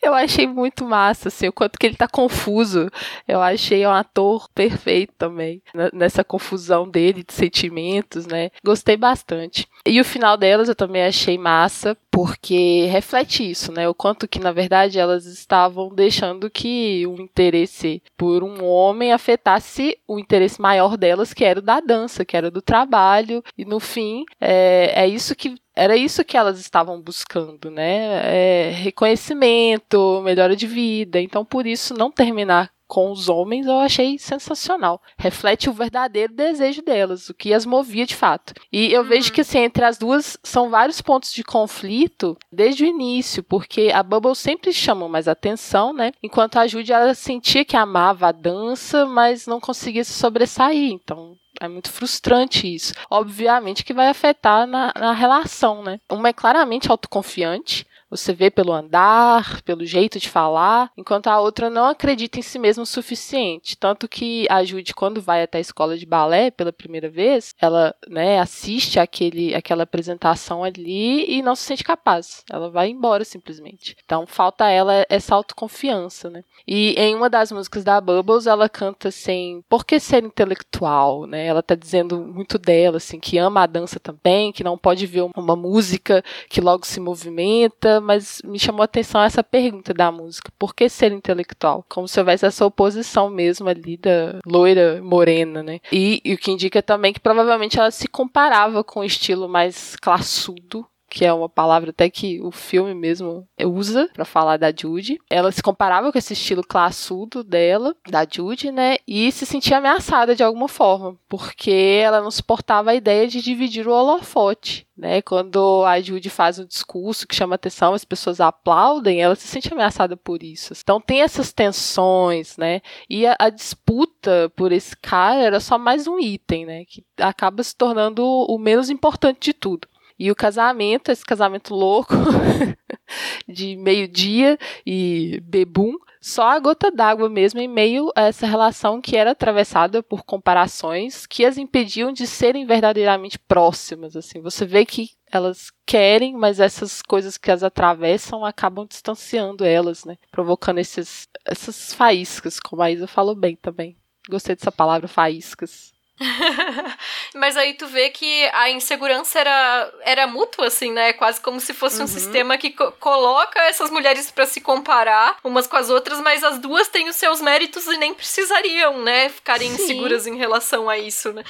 [0.03, 2.89] Eu achei muito massa, assim, o quanto que ele tá confuso.
[3.25, 5.61] Eu achei um ator perfeito também,
[5.93, 8.51] nessa confusão dele de sentimentos, né?
[8.63, 9.65] Gostei bastante.
[9.85, 13.87] E o final delas eu também achei massa, porque reflete isso, né?
[13.87, 19.97] O quanto que, na verdade, elas estavam deixando que o interesse por um homem afetasse
[20.05, 23.41] o interesse maior delas, que era o da dança, que era do trabalho.
[23.57, 28.21] E no fim, é, é isso que era isso que elas estavam buscando, né?
[28.25, 31.19] É, reconhecimento, melhora de vida.
[31.19, 35.01] Então, por isso, não terminar com os homens eu achei sensacional.
[35.17, 38.53] Reflete o verdadeiro desejo delas, o que as movia de fato.
[38.71, 39.07] E eu uhum.
[39.07, 43.89] vejo que assim, entre as duas são vários pontos de conflito desde o início, porque
[43.91, 46.11] a Bubble sempre chamou mais atenção, né?
[46.21, 50.91] Enquanto a Judy ela sentia que amava a dança, mas não conseguia se sobressair.
[50.91, 52.93] Então, é muito frustrante isso.
[53.09, 55.99] Obviamente que vai afetar na, na relação, né?
[56.11, 57.85] Uma é claramente autoconfiante,
[58.15, 62.59] você vê pelo andar, pelo jeito de falar, enquanto a outra não acredita em si
[62.59, 63.77] mesma o suficiente.
[63.77, 67.95] Tanto que a Judy, quando vai até a escola de balé pela primeira vez, ela
[68.07, 72.43] né, assiste aquele, aquela apresentação ali e não se sente capaz.
[72.49, 73.95] Ela vai embora simplesmente.
[74.03, 76.43] Então falta a ela essa autoconfiança, né?
[76.67, 81.45] E em uma das músicas da Bubbles, ela canta assim, por que ser intelectual, né?
[81.45, 85.25] Ela tá dizendo muito dela, assim, que ama a dança também, que não pode ver
[85.35, 90.51] uma música que logo se movimenta, mas me chamou a atenção essa pergunta da música:
[90.59, 91.85] por que ser intelectual?
[91.89, 95.79] Como se houvesse essa oposição mesmo ali da loira morena, né?
[95.91, 99.95] E, e o que indica também que provavelmente ela se comparava com o estilo mais
[99.95, 105.19] classudo que é uma palavra até que o filme mesmo usa para falar da Judy.
[105.29, 108.97] Ela se comparava com esse estilo classudo dela, da Judy, né?
[109.07, 113.87] E se sentia ameaçada de alguma forma, porque ela não suportava a ideia de dividir
[113.87, 114.87] o holofote.
[114.95, 119.47] Né, quando a Judy faz um discurso que chama atenção, as pessoas aplaudem, ela se
[119.47, 120.71] sente ameaçada por isso.
[120.79, 122.79] Então tem essas tensões, né?
[123.09, 126.85] E a, a disputa por esse cara era só mais um item, né?
[126.85, 129.87] Que acaba se tornando o menos importante de tudo.
[130.17, 132.13] E o casamento, esse casamento louco
[133.47, 139.17] de meio-dia e bebum, só a gota d'água mesmo em meio a essa relação que
[139.17, 144.15] era atravessada por comparações que as impediam de serem verdadeiramente próximas.
[144.15, 150.05] Assim, você vê que elas querem, mas essas coisas que as atravessam acabam distanciando elas,
[150.05, 150.17] né?
[150.31, 153.97] Provocando esses, essas faíscas, como a Isa falou bem também.
[154.29, 155.92] Gostei dessa palavra, faíscas.
[157.35, 161.13] Mas aí tu vê que a insegurança era, era mútua, assim, né?
[161.13, 162.05] Quase como se fosse uhum.
[162.05, 166.43] um sistema que co coloca essas mulheres para se comparar umas com as outras, mas
[166.43, 169.29] as duas têm os seus méritos e nem precisariam, né?
[169.29, 169.83] Ficarem Sim.
[169.83, 171.43] inseguras em relação a isso, né?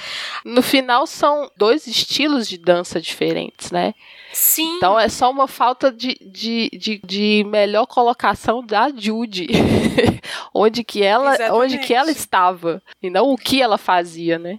[0.44, 3.94] No final, são dois estilos de dança diferentes, né?
[4.32, 4.76] Sim.
[4.76, 9.46] Então é só uma falta de, de, de, de melhor colocação da Judy.
[10.52, 12.82] onde que ela onde que ela estava.
[13.02, 14.58] E não o que ela fazia, né?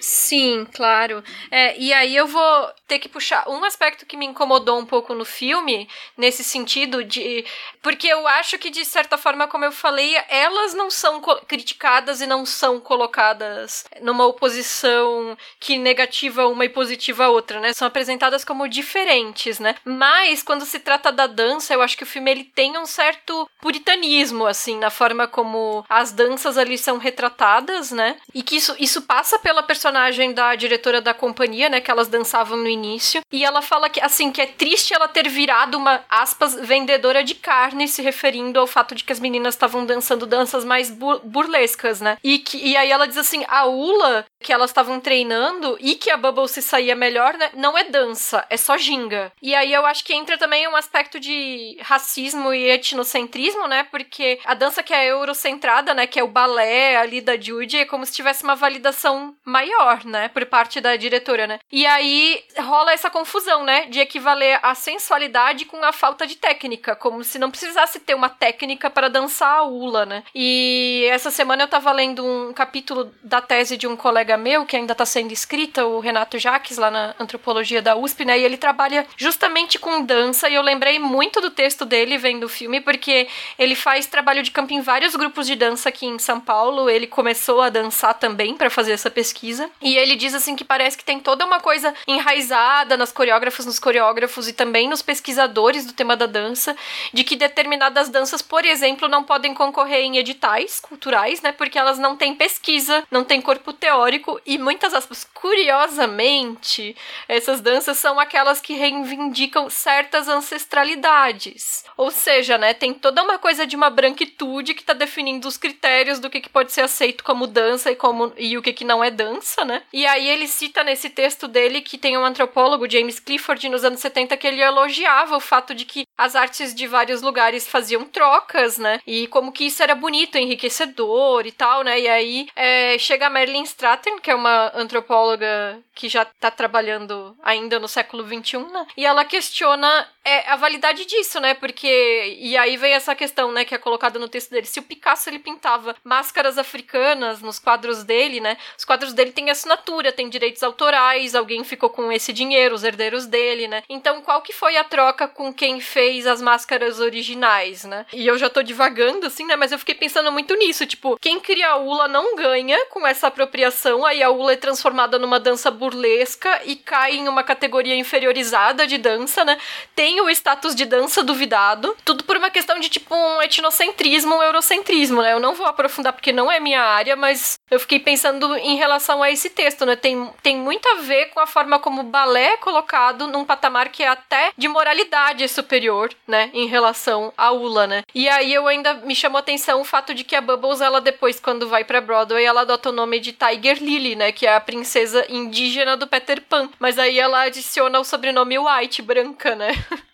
[0.00, 1.24] Sim, claro.
[1.50, 5.12] É, e aí eu vou ter que puxar um aspecto que me incomodou um pouco
[5.12, 7.44] no filme, nesse sentido de.
[7.82, 12.26] Porque eu acho que, de certa forma, como eu falei, elas não são criticadas e
[12.26, 17.72] não são colocadas numa oposição que negativa uma e positiva a outra, né?
[17.72, 19.74] São apresentadas como diferentes, né?
[19.84, 23.50] Mas, quando se trata da dança, eu acho que o filme ele tem um certo
[23.60, 28.16] puritanismo, assim, na forma como as danças ali são retratadas, né?
[28.32, 32.08] E que isso, isso passa pela personalidade personagem da diretora da companhia, né, que elas
[32.08, 36.04] dançavam no início, e ela fala que assim que é triste ela ter virado uma
[36.10, 40.64] aspas vendedora de carne, se referindo ao fato de que as meninas estavam dançando danças
[40.64, 42.18] mais burlescas, né?
[42.22, 46.10] E que e aí ela diz assim, a Ula que elas estavam treinando e que
[46.10, 49.32] a Bubble se saía melhor, né, não é dança, é só ginga.
[49.42, 53.84] E aí eu acho que entra também um aspecto de racismo e etnocentrismo, né?
[53.90, 57.84] Porque a dança que é eurocentrada, né, que é o balé ali da Judy, é
[57.84, 61.58] como se tivesse uma validação maior, né, por parte da diretora, né?
[61.70, 66.96] E aí rola essa confusão, né, de equivaler a sensualidade com a falta de técnica,
[66.96, 70.22] como se não precisasse ter uma técnica para dançar a ula, né?
[70.34, 74.76] E essa semana eu tava lendo um capítulo da tese de um colega meu, que
[74.76, 78.38] ainda está sendo escrita, o Renato Jaques, lá na antropologia da USP, né?
[78.38, 82.48] E ele trabalha justamente com dança, e eu lembrei muito do texto dele vendo o
[82.48, 86.40] filme, porque ele faz trabalho de campo em vários grupos de dança aqui em São
[86.40, 86.90] Paulo.
[86.90, 89.67] Ele começou a dançar também para fazer essa pesquisa.
[89.80, 93.78] E ele diz assim que parece que tem toda uma coisa enraizada nas coreógrafas, nos
[93.78, 96.76] coreógrafos e também nos pesquisadores do tema da dança,
[97.12, 101.52] de que determinadas danças, por exemplo, não podem concorrer em editais culturais, né?
[101.52, 106.96] Porque elas não têm pesquisa, não têm corpo teórico e muitas aspas, curiosamente,
[107.28, 111.84] essas danças são aquelas que reivindicam certas ancestralidades.
[111.96, 116.18] Ou seja, né, tem toda uma coisa de uma branquitude que está definindo os critérios
[116.18, 119.02] do que, que pode ser aceito como dança e como e o que, que não
[119.02, 119.82] é dança, né?
[119.92, 124.00] E aí ele cita nesse texto dele que tem um antropólogo, James Clifford, nos anos
[124.00, 128.78] 70, que ele elogiava o fato de que as artes de vários lugares faziam trocas,
[128.78, 129.00] né?
[129.06, 132.00] E como que isso era bonito, enriquecedor e tal, né?
[132.00, 137.36] E aí é, chega a Marilyn Stratton que é uma antropóloga que já está trabalhando
[137.42, 138.86] ainda no século XXI, né?
[138.96, 141.54] E ela questiona é, a validade disso, né?
[141.54, 142.36] Porque.
[142.38, 144.66] E aí vem essa questão, né, que é colocada no texto dele.
[144.66, 148.56] Se o Picasso ele pintava máscaras africanas nos quadros dele, né?
[148.76, 153.26] Os quadros dele têm assinatura, tem direitos autorais, alguém ficou com esse dinheiro, os herdeiros
[153.26, 153.82] dele, né?
[153.88, 158.06] Então, qual que foi a troca com quem fez as máscaras originais, né?
[158.12, 159.56] E eu já tô divagando, assim, né?
[159.56, 160.86] Mas eu fiquei pensando muito nisso.
[160.86, 165.18] Tipo, quem cria a ULA não ganha com essa apropriação aí a Ula é transformada
[165.18, 169.58] numa dança burlesca e cai em uma categoria inferiorizada de dança, né?
[169.94, 174.42] Tem o status de dança duvidado, tudo por uma questão de tipo um etnocentrismo, um
[174.42, 175.32] eurocentrismo, né?
[175.32, 179.22] Eu não vou aprofundar porque não é minha área, mas eu fiquei pensando em relação
[179.22, 179.96] a esse texto, né?
[179.96, 183.88] Tem, tem muito a ver com a forma como o balé é colocado num patamar
[183.88, 186.50] que é até de moralidade superior, né?
[186.52, 188.02] Em relação à Ula, né?
[188.14, 191.38] E aí eu ainda me chamou atenção o fato de que a Bubbles, ela depois,
[191.40, 194.32] quando vai pra Broadway, ela adota o nome de Tiger Lily, né?
[194.32, 196.68] Que é a princesa indígena do Peter Pan.
[196.78, 199.72] Mas aí ela adiciona o sobrenome White, branca, né?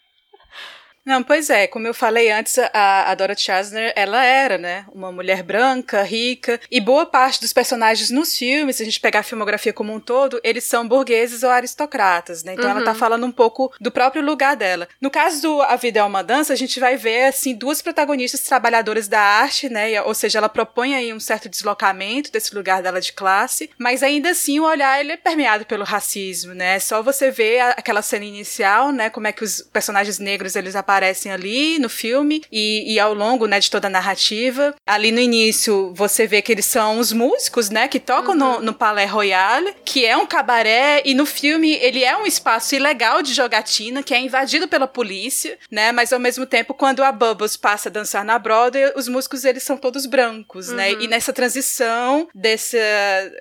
[1.05, 5.13] Não, pois é, como eu falei antes, a, a Dorothy Chasner, ela era, né, uma
[5.13, 9.23] mulher branca, rica, e boa parte dos personagens nos filmes, se a gente pegar a
[9.23, 12.55] filmografia como um todo, eles são burgueses ou aristocratas, né?
[12.55, 12.71] Então uhum.
[12.71, 12.99] ela tá uhum.
[12.99, 14.89] falando um pouco do próprio lugar dela.
[14.99, 18.41] No caso do A Vida é uma Dança, a gente vai ver, assim, duas protagonistas
[18.41, 20.01] trabalhadoras da arte, né?
[20.03, 24.31] Ou seja, ela propõe aí um certo deslocamento desse lugar dela de classe, mas ainda
[24.31, 26.77] assim o olhar ele é permeado pelo racismo, né?
[26.77, 29.11] É só você ver aquela cena inicial, né?
[29.11, 33.47] Como é que os personagens negros eles aparecem ali no filme e, e ao longo,
[33.47, 34.75] né, de toda a narrativa.
[34.87, 38.39] Ali no início você vê que eles são os músicos, né, que tocam uhum.
[38.39, 42.75] no, no Palais Royal, que é um cabaré e no filme ele é um espaço
[42.75, 45.93] ilegal de jogatina que é invadido pela polícia, né?
[45.93, 49.63] Mas ao mesmo tempo quando a Bubbles passa a dançar na Broadway, os músicos eles
[49.63, 50.91] são todos brancos, né?
[50.91, 50.99] uhum.
[50.99, 51.05] né?
[51.05, 52.79] E nessa transição desse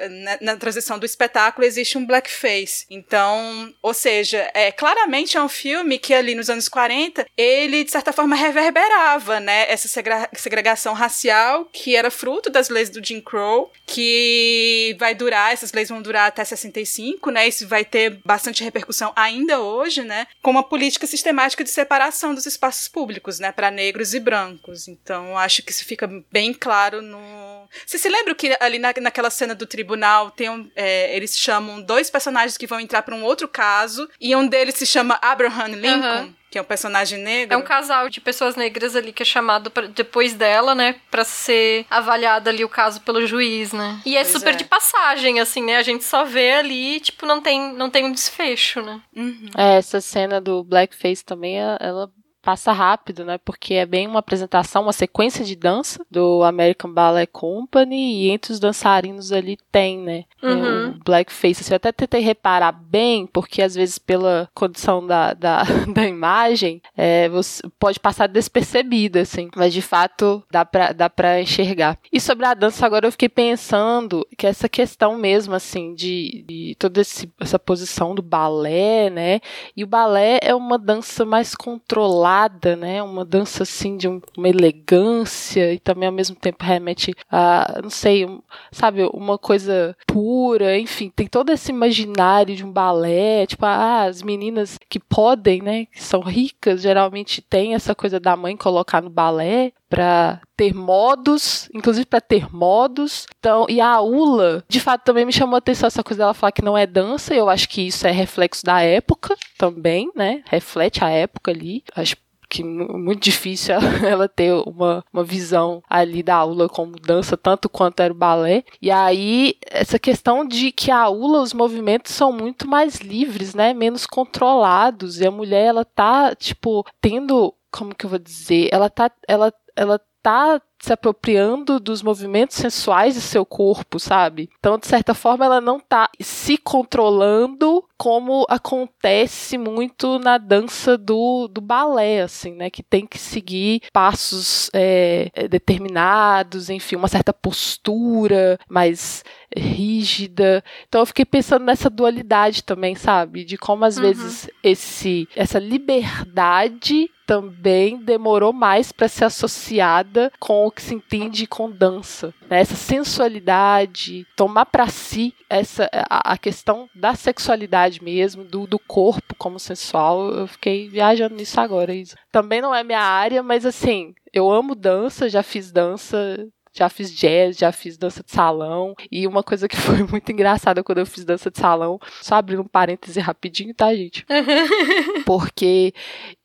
[0.10, 2.86] na, na transição do espetáculo existe um blackface.
[2.89, 7.91] Então, ou seja, é claramente é um filme que ali nos anos 40, ele de
[7.91, 9.88] certa forma reverberava, né, essa
[10.34, 15.89] segregação racial que era fruto das leis do Jim Crow, que vai durar, essas leis
[15.89, 17.48] vão durar até 65, né?
[17.48, 20.28] Isso vai ter bastante repercussão ainda hoje, né?
[20.41, 24.88] Com uma política sistemática de separação dos espaços públicos, né, para negros e brancos.
[24.88, 27.68] Então, acho que isso fica bem claro no.
[27.86, 31.82] Você se lembra que ali na, naquela cena do tribunal tem um, é, eles chamam
[31.82, 35.76] dois personagens que vão entrar para um outro caso e um deles se chama Abraham
[35.76, 36.24] Lincoln.
[36.24, 37.56] Uhum que é um personagem negro.
[37.56, 41.24] É um casal de pessoas negras ali que é chamado pra, depois dela, né, para
[41.24, 43.99] ser avaliado ali o caso pelo juiz, né?
[44.06, 44.58] E é pois super é.
[44.58, 45.78] de passagem, assim, né?
[45.78, 49.01] A gente só vê ali, tipo, não tem, não tem um desfecho, né?
[49.16, 49.49] Uhum.
[49.58, 52.12] É, essa cena do blackface também, ela
[52.44, 53.38] passa rápido, né?
[53.38, 58.52] Porque é bem uma apresentação, uma sequência de dança do American Ballet Company e entre
[58.52, 60.26] os dançarinos ali tem, né?
[60.44, 60.89] Uhum.
[60.89, 61.62] O blackface.
[61.62, 65.64] Assim, eu até tentei reparar bem, porque às vezes pela condição da, da,
[65.94, 69.50] da imagem, é, você pode passar despercebido, assim.
[69.56, 71.98] Mas de fato dá pra, dá pra enxergar.
[72.12, 76.76] E sobre a dança, agora eu fiquei pensando que essa questão mesmo, assim, de, de
[76.78, 79.39] toda esse, essa posição do balé, né?
[79.78, 82.33] E o balé é uma dança mais controlada
[82.78, 83.02] né?
[83.02, 87.90] Uma dança assim de um, uma elegância e também ao mesmo tempo remete a, não
[87.90, 93.66] sei, um, sabe, uma coisa pura, enfim, tem todo esse imaginário de um balé, tipo,
[93.66, 98.56] ah, as meninas que podem, né, que são ricas, geralmente tem essa coisa da mãe
[98.58, 103.28] colocar no balé para ter modos, inclusive para ter modos.
[103.38, 106.52] Então, e a Ula, de fato, também me chamou a atenção essa coisa dela falar
[106.52, 107.32] que não é dança.
[107.32, 110.41] Eu acho que isso é reflexo da época também, né?
[110.48, 111.84] Reflete a época ali.
[111.96, 112.18] Acho
[112.50, 118.00] que muito difícil ela ter uma, uma visão ali da aula como dança, tanto quanto
[118.00, 118.64] era o balé.
[118.82, 123.76] E aí, essa questão de que a aula, os movimentos são muito mais livres, né?
[123.76, 125.22] Menos controlados.
[125.22, 127.54] E a mulher, ela tá, tipo, tendo.
[127.72, 128.70] Como que eu vou dizer?
[128.72, 129.12] Ela tá.
[129.28, 134.50] Ela, ela tá se apropriando dos movimentos sensuais de seu corpo, sabe?
[134.60, 141.48] Então, de certa forma, ela não tá se controlando como acontece muito na dança do,
[141.48, 142.70] do balé, assim, né?
[142.70, 149.24] Que tem que seguir passos é, é determinados, enfim, uma certa postura mais
[149.56, 150.62] rígida.
[150.90, 153.46] Então eu fiquei pensando nessa dualidade também, sabe?
[153.46, 154.04] De como às uhum.
[154.04, 161.48] vezes esse essa liberdade também demorou mais para ser associada com o que se entende
[161.48, 162.34] com dança.
[162.50, 162.60] Né?
[162.60, 169.36] Essa sensualidade, tomar para si essa a, a, questão da sexualidade mesmo, do, do corpo
[169.38, 170.32] como sensual.
[170.32, 171.94] Eu fiquei viajando nisso agora.
[171.94, 172.16] Isso.
[172.32, 177.14] Também não é minha área, mas assim, eu amo dança, já fiz dança já fiz
[177.14, 178.96] jazz, já fiz dança de salão.
[179.12, 182.64] E uma coisa que foi muito engraçada quando eu fiz dança de salão, só abrindo
[182.64, 184.26] um parêntese rapidinho, tá, gente?
[185.26, 185.94] Porque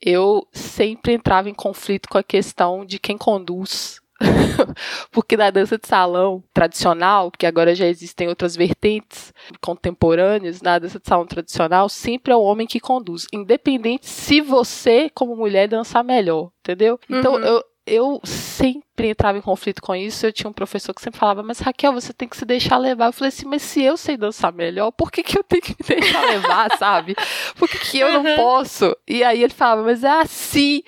[0.01, 4.01] eu sempre entrava em conflito com a questão de quem conduz
[5.11, 10.99] porque na dança de salão tradicional, que agora já existem outras vertentes contemporâneas, na dança
[10.99, 16.03] de salão tradicional, sempre é o homem que conduz, independente se você, como mulher, dançar
[16.03, 16.99] melhor, entendeu?
[17.09, 17.45] Então, uhum.
[17.45, 20.27] eu, eu sempre entrava em conflito com isso.
[20.27, 23.07] Eu tinha um professor que sempre falava, mas Raquel, você tem que se deixar levar.
[23.07, 25.71] Eu falei assim, mas se eu sei dançar melhor, por que, que eu tenho que
[25.71, 27.17] me deixar levar, sabe?
[27.57, 28.95] Por que, que eu não posso?
[29.07, 30.83] E aí ele falava, mas é assim.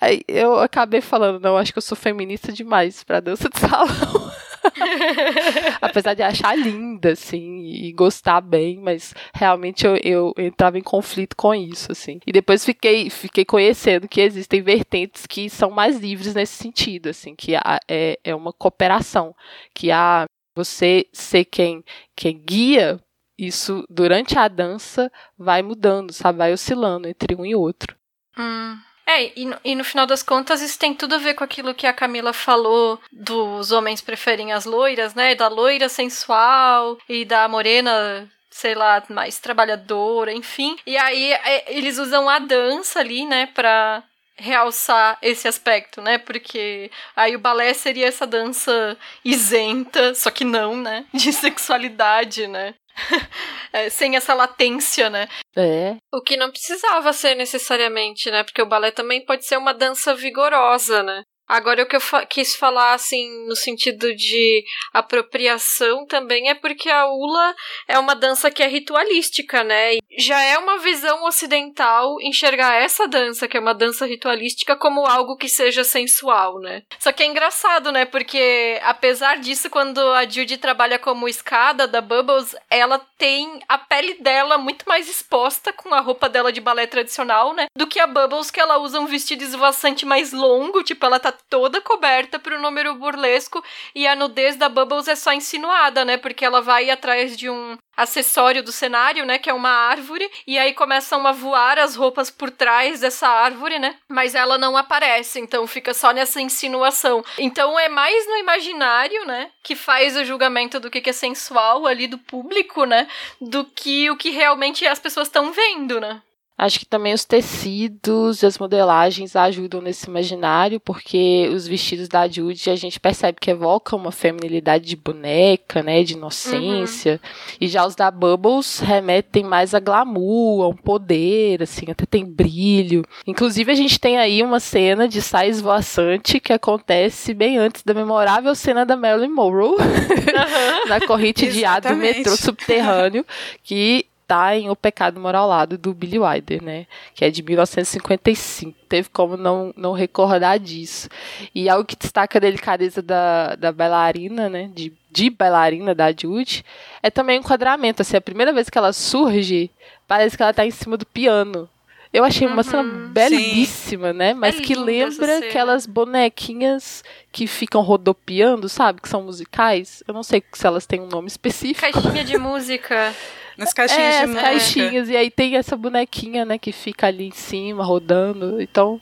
[0.00, 4.30] Aí eu acabei falando, não, acho que eu sou feminista demais pra dança de salão.
[5.80, 11.36] Apesar de achar linda, assim, e gostar bem, mas realmente eu, eu entrava em conflito
[11.36, 12.20] com isso, assim.
[12.26, 17.34] E depois fiquei, fiquei conhecendo que existem vertentes que são mais livres nesse sentido, assim,
[17.34, 19.34] que é, é uma cooperação,
[19.74, 20.24] que a
[20.54, 21.84] você ser quem,
[22.14, 22.98] quem guia
[23.38, 26.38] isso durante a dança vai mudando, sabe?
[26.38, 27.94] Vai oscilando entre um e outro.
[28.38, 28.78] Hum.
[29.08, 31.74] É, e no, e no final das contas isso tem tudo a ver com aquilo
[31.74, 35.34] que a Camila falou dos homens preferem as loiras, né?
[35.34, 40.76] Da loira sensual e da morena sei lá, mais trabalhadora, enfim.
[40.86, 44.02] E aí é, eles usam a dança ali, né, pra
[44.34, 46.18] realçar esse aspecto, né?
[46.18, 51.04] Porque aí o balé seria essa dança isenta, só que não, né?
[51.12, 52.74] De sexualidade, né?
[53.72, 55.28] é, sem essa latência, né?
[55.56, 55.96] É.
[56.12, 58.42] O que não precisava ser necessariamente, né?
[58.42, 61.22] Porque o balé também pode ser uma dança vigorosa, né?
[61.48, 66.90] Agora, o que eu fa quis falar, assim, no sentido de apropriação também é porque
[66.90, 67.54] a Ula
[67.86, 69.94] é uma dança que é ritualística, né?
[69.94, 75.06] E já é uma visão ocidental enxergar essa dança, que é uma dança ritualística, como
[75.06, 76.82] algo que seja sensual, né?
[76.98, 78.04] Só que é engraçado, né?
[78.04, 84.14] Porque, apesar disso, quando a Judy trabalha como escada da Bubbles, ela tem a pele
[84.14, 87.66] dela muito mais exposta com a roupa dela de balé tradicional, né?
[87.76, 91.32] Do que a Bubbles, que ela usa um vestido esvoaçante mais longo, tipo, ela tá
[91.32, 93.62] toda coberta pro número burlesco
[93.94, 96.16] e a nudez da Bubbles é só insinuada, né?
[96.16, 100.05] Porque ela vai atrás de um acessório do cenário, né, que é uma árvore,
[100.46, 103.96] e aí começam a voar as roupas por trás dessa árvore, né?
[104.08, 107.24] Mas ela não aparece, então fica só nessa insinuação.
[107.38, 112.06] Então é mais no imaginário, né, que faz o julgamento do que é sensual ali
[112.06, 113.06] do público, né,
[113.40, 116.22] do que o que realmente as pessoas estão vendo, né?
[116.58, 122.26] Acho que também os tecidos e as modelagens ajudam nesse imaginário, porque os vestidos da
[122.26, 127.20] Judy a gente percebe que evocam uma feminilidade de boneca, né, de inocência.
[127.22, 127.56] Uhum.
[127.60, 132.24] E já os da Bubbles remetem mais a glamour, a um poder, assim, até tem
[132.24, 133.04] brilho.
[133.26, 137.92] Inclusive a gente tem aí uma cena de saia esvoaçante que acontece bem antes da
[137.92, 140.88] memorável cena da Marilyn Monroe, uhum.
[140.88, 143.26] na corrente de ar do metrô subterrâneo,
[143.62, 146.86] que tá em O Pecado Moralado, do Billy Wilder, né?
[147.14, 148.76] Que é de 1955.
[148.88, 151.08] Teve como não, não recordar disso.
[151.54, 154.70] E algo que destaca a delicadeza da, da bailarina, né?
[154.74, 156.64] De, de bailarina da Judy,
[157.02, 158.02] é também o enquadramento.
[158.02, 159.70] Assim, a primeira vez que ela surge,
[160.08, 161.68] parece que ela tá em cima do piano.
[162.12, 164.18] Eu achei uma uhum, cena belíssima, sim.
[164.18, 164.32] né?
[164.32, 169.02] Mas é que lembra aquelas bonequinhas que ficam rodopiando, sabe?
[169.02, 170.02] Que são musicais.
[170.08, 171.80] Eu não sei se elas têm um nome específico.
[171.80, 173.14] Caixinha de música.
[173.56, 175.08] Nas caixinhas é, de as caixinhas.
[175.08, 178.60] E aí tem essa bonequinha, né, que fica ali em cima, rodando.
[178.60, 179.00] Então,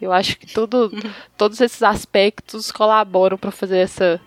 [0.00, 0.90] eu acho que todo,
[1.36, 4.20] todos esses aspectos colaboram para fazer essa,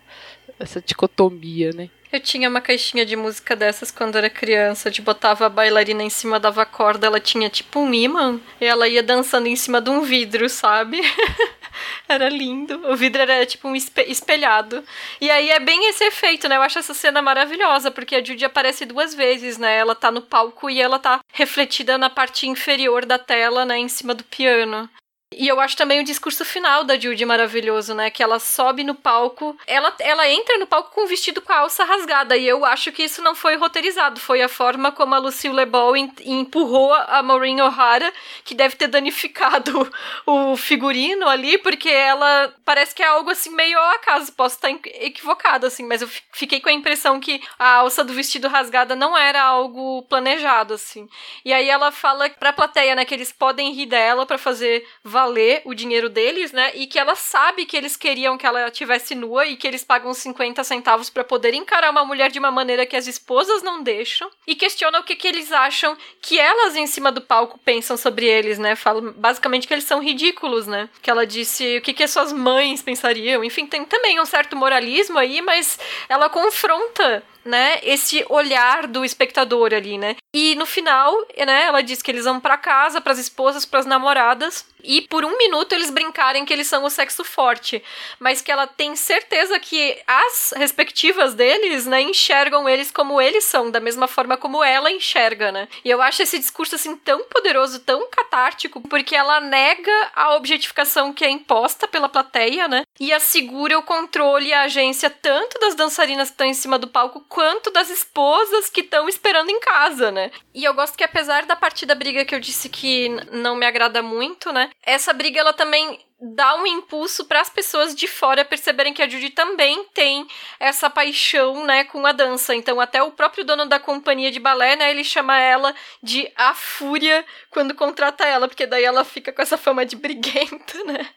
[0.60, 1.90] essa dicotomia, né?
[2.12, 6.10] Eu tinha uma caixinha de música dessas quando era criança, de botava a bailarina em
[6.10, 9.90] cima, dava corda, ela tinha tipo um imã, e ela ia dançando em cima de
[9.90, 11.02] um vidro, sabe?
[12.08, 12.82] era lindo.
[12.90, 14.84] O vidro era tipo um espelhado.
[15.20, 16.56] E aí é bem esse efeito, né?
[16.56, 19.78] Eu acho essa cena maravilhosa, porque a Judy aparece duas vezes, né?
[19.78, 23.78] Ela tá no palco e ela tá refletida na parte inferior da tela, né?
[23.78, 24.90] Em cima do piano.
[25.34, 28.10] E eu acho também o discurso final da Judy maravilhoso, né?
[28.10, 31.60] Que ela sobe no palco, ela, ela entra no palco com o vestido com a
[31.60, 32.38] alça rasgada.
[32.38, 34.22] E eu acho que isso não foi roteirizado.
[34.22, 38.12] Foi a forma como a Lucille LeBeau empurrou a Maureen O'Hara,
[38.46, 39.92] que deve ter danificado
[40.26, 44.32] o figurino ali, porque ela parece que é algo assim meio ao acaso.
[44.32, 48.48] Posso estar equivocada, assim, mas eu fiquei com a impressão que a alça do vestido
[48.48, 51.06] rasgada não era algo planejado, assim.
[51.44, 54.88] E aí ela fala pra plateia, né, que eles podem rir dela para fazer
[55.18, 56.72] valer o dinheiro deles, né?
[56.76, 60.14] E que ela sabe que eles queriam que ela tivesse nua e que eles pagam
[60.14, 64.30] 50 centavos para poder encarar uma mulher de uma maneira que as esposas não deixam.
[64.46, 68.28] E questiona o que, que eles acham que elas em cima do palco pensam sobre
[68.28, 68.76] eles, né?
[68.76, 70.88] Fala basicamente que eles são ridículos, né?
[71.02, 73.44] Que ela disse o que, que as suas mães pensariam.
[73.44, 79.74] Enfim, tem também um certo moralismo aí, mas ela confronta né, esse olhar do espectador
[79.74, 80.16] ali, né?
[80.34, 83.80] E no final, né, ela diz que eles vão para casa, para as esposas, para
[83.80, 87.84] as namoradas, e por um minuto eles brincarem que eles são o sexo forte,
[88.20, 93.70] mas que ela tem certeza que as respectivas deles, né, enxergam eles como eles são,
[93.72, 95.68] da mesma forma como ela enxerga, né?
[95.84, 101.14] E eu acho esse discurso assim tão poderoso, tão catártico, porque ela nega a objetificação
[101.14, 102.84] que é imposta pela plateia, né?
[103.00, 106.88] E assegura o controle e a agência tanto das dançarinas que estão em cima do
[106.88, 110.32] palco quanto das esposas que estão esperando em casa, né?
[110.56, 114.02] E eu gosto que apesar da partida briga que eu disse que não me agrada
[114.02, 114.72] muito, né?
[114.82, 119.08] Essa briga ela também dá um impulso para as pessoas de fora perceberem que a
[119.08, 120.26] Judy também tem
[120.60, 122.56] essa paixão, né, com a dança.
[122.56, 126.56] Então até o próprio dono da companhia de balé, né, ele chama ela de a
[126.56, 131.08] Fúria quando contrata ela, porque daí ela fica com essa fama de briguenta, né?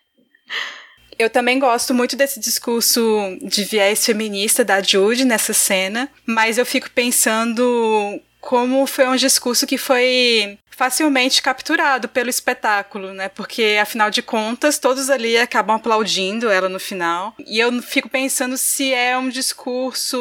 [1.21, 2.99] Eu também gosto muito desse discurso
[3.43, 9.67] de viés feminista da Judy nessa cena, mas eu fico pensando como foi um discurso
[9.67, 13.29] que foi facilmente capturado pelo espetáculo, né?
[13.29, 17.35] Porque afinal de contas, todos ali acabam aplaudindo ela no final.
[17.47, 20.19] E eu fico pensando se é um discurso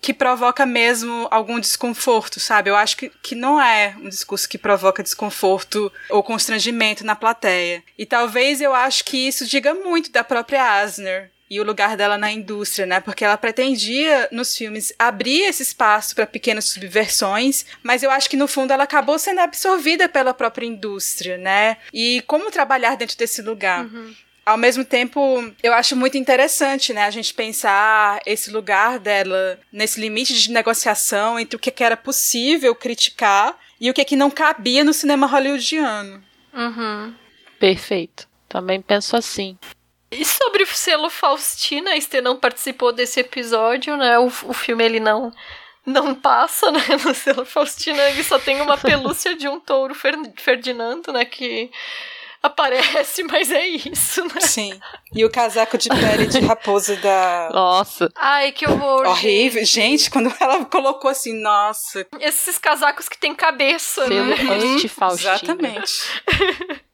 [0.00, 2.68] que provoca mesmo algum desconforto, sabe?
[2.68, 7.80] Eu acho que, que não é um discurso que provoca desconforto ou constrangimento na plateia.
[7.96, 12.18] E talvez eu acho que isso diga muito da própria Asner, e o lugar dela
[12.18, 13.00] na indústria, né?
[13.00, 18.36] Porque ela pretendia nos filmes abrir esse espaço para pequenas subversões, mas eu acho que
[18.36, 21.76] no fundo ela acabou sendo absorvida pela própria indústria, né?
[21.92, 23.84] E como trabalhar dentro desse lugar?
[23.84, 24.14] Uhum.
[24.44, 25.20] Ao mesmo tempo,
[25.60, 31.36] eu acho muito interessante, né, a gente pensar esse lugar dela nesse limite de negociação
[31.36, 36.22] entre o que era possível criticar e o que, que não cabia no cinema hollywoodiano.
[36.54, 37.12] Uhum.
[37.58, 38.28] Perfeito.
[38.48, 39.58] Também penso assim.
[40.10, 44.18] E sobre o selo Faustina, a Estê não participou desse episódio, né?
[44.18, 45.32] O, o filme ele não
[45.84, 50.16] não passa, né, no selo Faustina, ele só tem uma pelúcia de um touro Fer
[50.36, 51.70] Ferdinando, né, que
[52.42, 54.40] aparece, mas é isso, né?
[54.40, 54.80] Sim.
[55.14, 57.50] E o casaco de pele de raposa da.
[57.52, 58.10] Nossa.
[58.16, 59.06] Ai, que horror.
[59.06, 59.64] Horrível.
[59.64, 60.00] Gente.
[60.00, 62.06] gente, quando ela colocou assim, nossa.
[62.20, 64.36] Esses casacos que tem cabeça, Selo né?
[64.74, 65.34] Anti-Faustina.
[65.34, 65.92] Exatamente.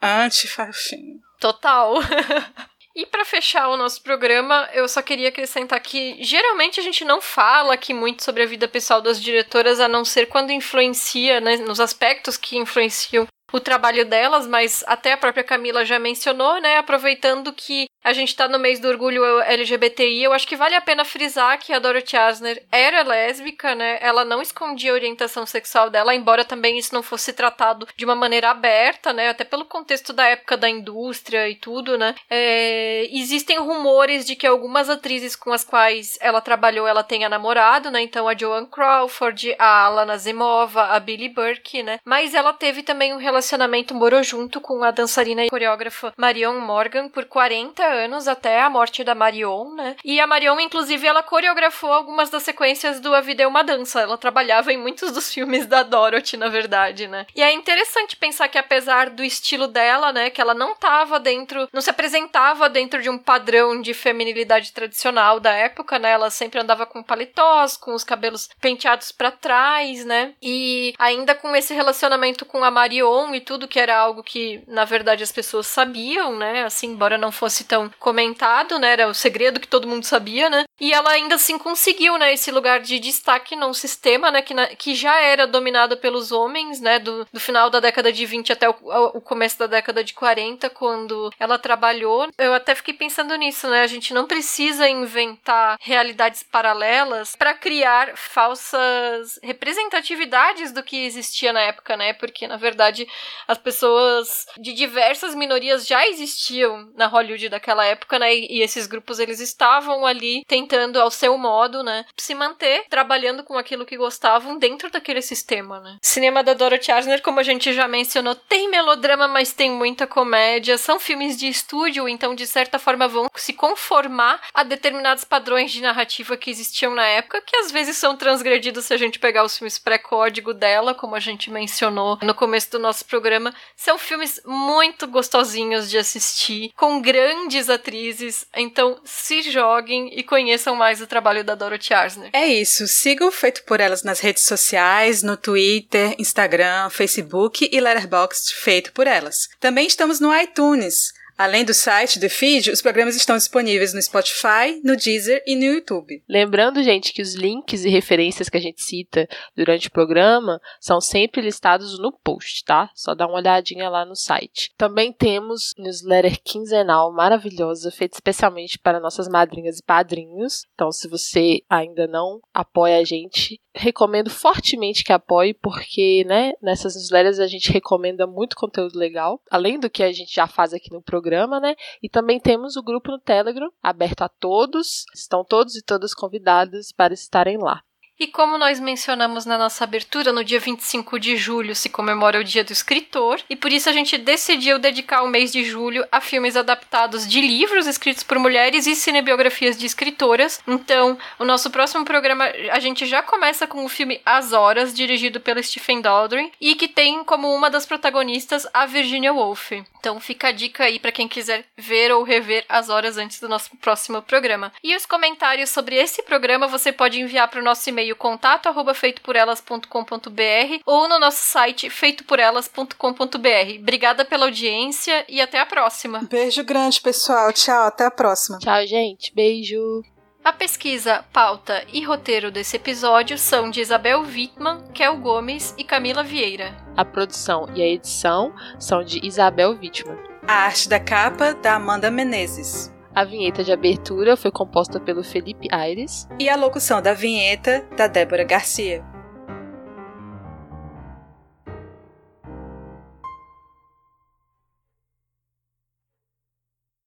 [0.00, 1.25] Anti-Faustina.
[1.38, 1.94] Total.
[2.96, 7.20] E para fechar o nosso programa, eu só queria acrescentar que geralmente a gente não
[7.20, 11.58] fala aqui muito sobre a vida pessoal das diretoras, a não ser quando influencia, né,
[11.58, 16.78] nos aspectos que influenciam o trabalho delas, mas até a própria Camila já mencionou, né?
[16.78, 20.80] Aproveitando que a gente está no mês do orgulho LGBTI, eu acho que vale a
[20.80, 23.98] pena frisar que a Dorothy Asner era lésbica, né?
[24.00, 28.14] Ela não escondia a orientação sexual dela, embora também isso não fosse tratado de uma
[28.14, 29.30] maneira aberta, né?
[29.30, 32.14] Até pelo contexto da época da indústria e tudo, né?
[32.30, 37.90] É, existem rumores de que algumas atrizes com as quais ela trabalhou, ela tenha namorado,
[37.90, 38.00] né?
[38.02, 41.98] Então a Joan Crawford, a Alana Zemova, a Billie Burke, né?
[42.04, 47.08] Mas ela teve também um relacionamento morou junto com a dançarina e coreógrafa Marion Morgan
[47.08, 49.96] por 40 anos até a morte da Marion, né?
[50.04, 54.00] E a Marion, inclusive, ela coreografou algumas das sequências do A Vida é uma Dança.
[54.00, 57.26] Ela trabalhava em muitos dos filmes da Dorothy, na verdade, né?
[57.34, 61.68] E é interessante pensar que apesar do estilo dela, né, que ela não tava dentro,
[61.72, 66.10] não se apresentava dentro de um padrão de feminilidade tradicional da época, né?
[66.10, 70.34] Ela sempre andava com paletós, com os cabelos penteados para trás, né?
[70.42, 74.84] E ainda com esse relacionamento com a Marion e tudo que era algo que, na
[74.84, 76.64] verdade, as pessoas sabiam, né?
[76.64, 78.92] Assim, embora não fosse tão comentado, né?
[78.92, 80.64] Era o segredo que todo mundo sabia, né?
[80.80, 84.66] E ela ainda assim conseguiu, né, esse lugar de destaque num sistema, né, que, na,
[84.66, 88.68] que já era dominado pelos homens, né, do, do final da década de 20 até
[88.68, 88.74] o,
[89.14, 92.28] o começo da década de 40, quando ela trabalhou.
[92.36, 93.82] Eu até fiquei pensando nisso, né?
[93.82, 101.60] A gente não precisa inventar realidades paralelas para criar falsas representatividades do que existia na
[101.60, 102.12] época, né?
[102.12, 103.06] Porque na verdade
[103.48, 108.34] as pessoas de diversas minorias já existiam na Hollywood daquela naquela época, né?
[108.34, 113.58] E esses grupos eles estavam ali tentando ao seu modo, né, se manter trabalhando com
[113.58, 115.98] aquilo que gostavam dentro daquele sistema, né?
[116.00, 120.78] Cinema da Dorothy Asner, como a gente já mencionou, tem melodrama, mas tem muita comédia.
[120.78, 125.82] São filmes de estúdio, então de certa forma vão se conformar a determinados padrões de
[125.82, 129.58] narrativa que existiam na época, que às vezes são transgredidos se a gente pegar os
[129.58, 133.54] filmes pré-código dela, como a gente mencionou no começo do nosso programa.
[133.74, 140.76] São filmes muito gostosinhos de assistir, com grandes grandes atrizes, então se joguem e conheçam
[140.76, 142.30] mais o trabalho da Dorothy Arzner.
[142.32, 148.54] É isso, sigam Feito por Elas nas redes sociais, no Twitter, Instagram, Facebook e Letterboxd
[148.54, 149.48] Feito por Elas.
[149.58, 151.12] Também estamos no iTunes.
[151.36, 155.64] Além do site do feed, os programas estão disponíveis no Spotify, no Deezer e no
[155.64, 156.22] YouTube.
[156.26, 161.00] Lembrando, gente, que os links e referências que a gente cita durante o programa são
[161.00, 162.90] sempre listados no post, tá?
[162.94, 164.72] Só dá uma olhadinha lá no site.
[164.78, 170.64] Também temos newsletter quinzenal maravilhosa, feita especialmente para nossas madrinhas e padrinhos.
[170.74, 176.94] Então, se você ainda não apoia a gente, recomendo fortemente que apoie, porque, né, nessas
[176.94, 180.90] newsletters a gente recomenda muito conteúdo legal, além do que a gente já faz aqui
[180.90, 181.76] no programa, né?
[182.02, 185.04] E também temos o grupo no Telegram, aberto a todos.
[185.14, 187.82] Estão todos e todas convidados para estarem lá.
[188.18, 192.44] E como nós mencionamos na nossa abertura, no dia 25 de julho se comemora o
[192.44, 196.18] Dia do Escritor, e por isso a gente decidiu dedicar o mês de julho a
[196.18, 200.62] filmes adaptados de livros escritos por mulheres e cinebiografias de escritoras.
[200.66, 205.38] Então, o nosso próximo programa a gente já começa com o filme As Horas, dirigido
[205.38, 209.72] pelo Stephen Daldry, e que tem como uma das protagonistas a Virginia Woolf.
[209.72, 213.48] Então, fica a dica aí para quem quiser ver ou rever As Horas antes do
[213.48, 214.72] nosso próximo programa.
[214.82, 218.68] E os comentários sobre esse programa você pode enviar para o nosso e-mail e-mail contato
[218.68, 223.80] arroba feitoporelas.com.br ou no nosso site feitoporelas.com.br.
[223.80, 226.20] Obrigada pela audiência e até a próxima.
[226.30, 227.52] Beijo grande, pessoal.
[227.52, 228.58] Tchau, até a próxima.
[228.58, 229.34] Tchau, gente.
[229.34, 230.02] Beijo.
[230.44, 236.22] A pesquisa, pauta e roteiro desse episódio são de Isabel Wittmann, Kel Gomes e Camila
[236.22, 236.72] Vieira.
[236.96, 240.16] A produção e a edição são de Isabel Wittmann.
[240.46, 242.95] A arte da capa, da Amanda Menezes.
[243.16, 246.28] A vinheta de abertura foi composta pelo Felipe Aires.
[246.38, 249.02] E a locução da vinheta, da Débora Garcia.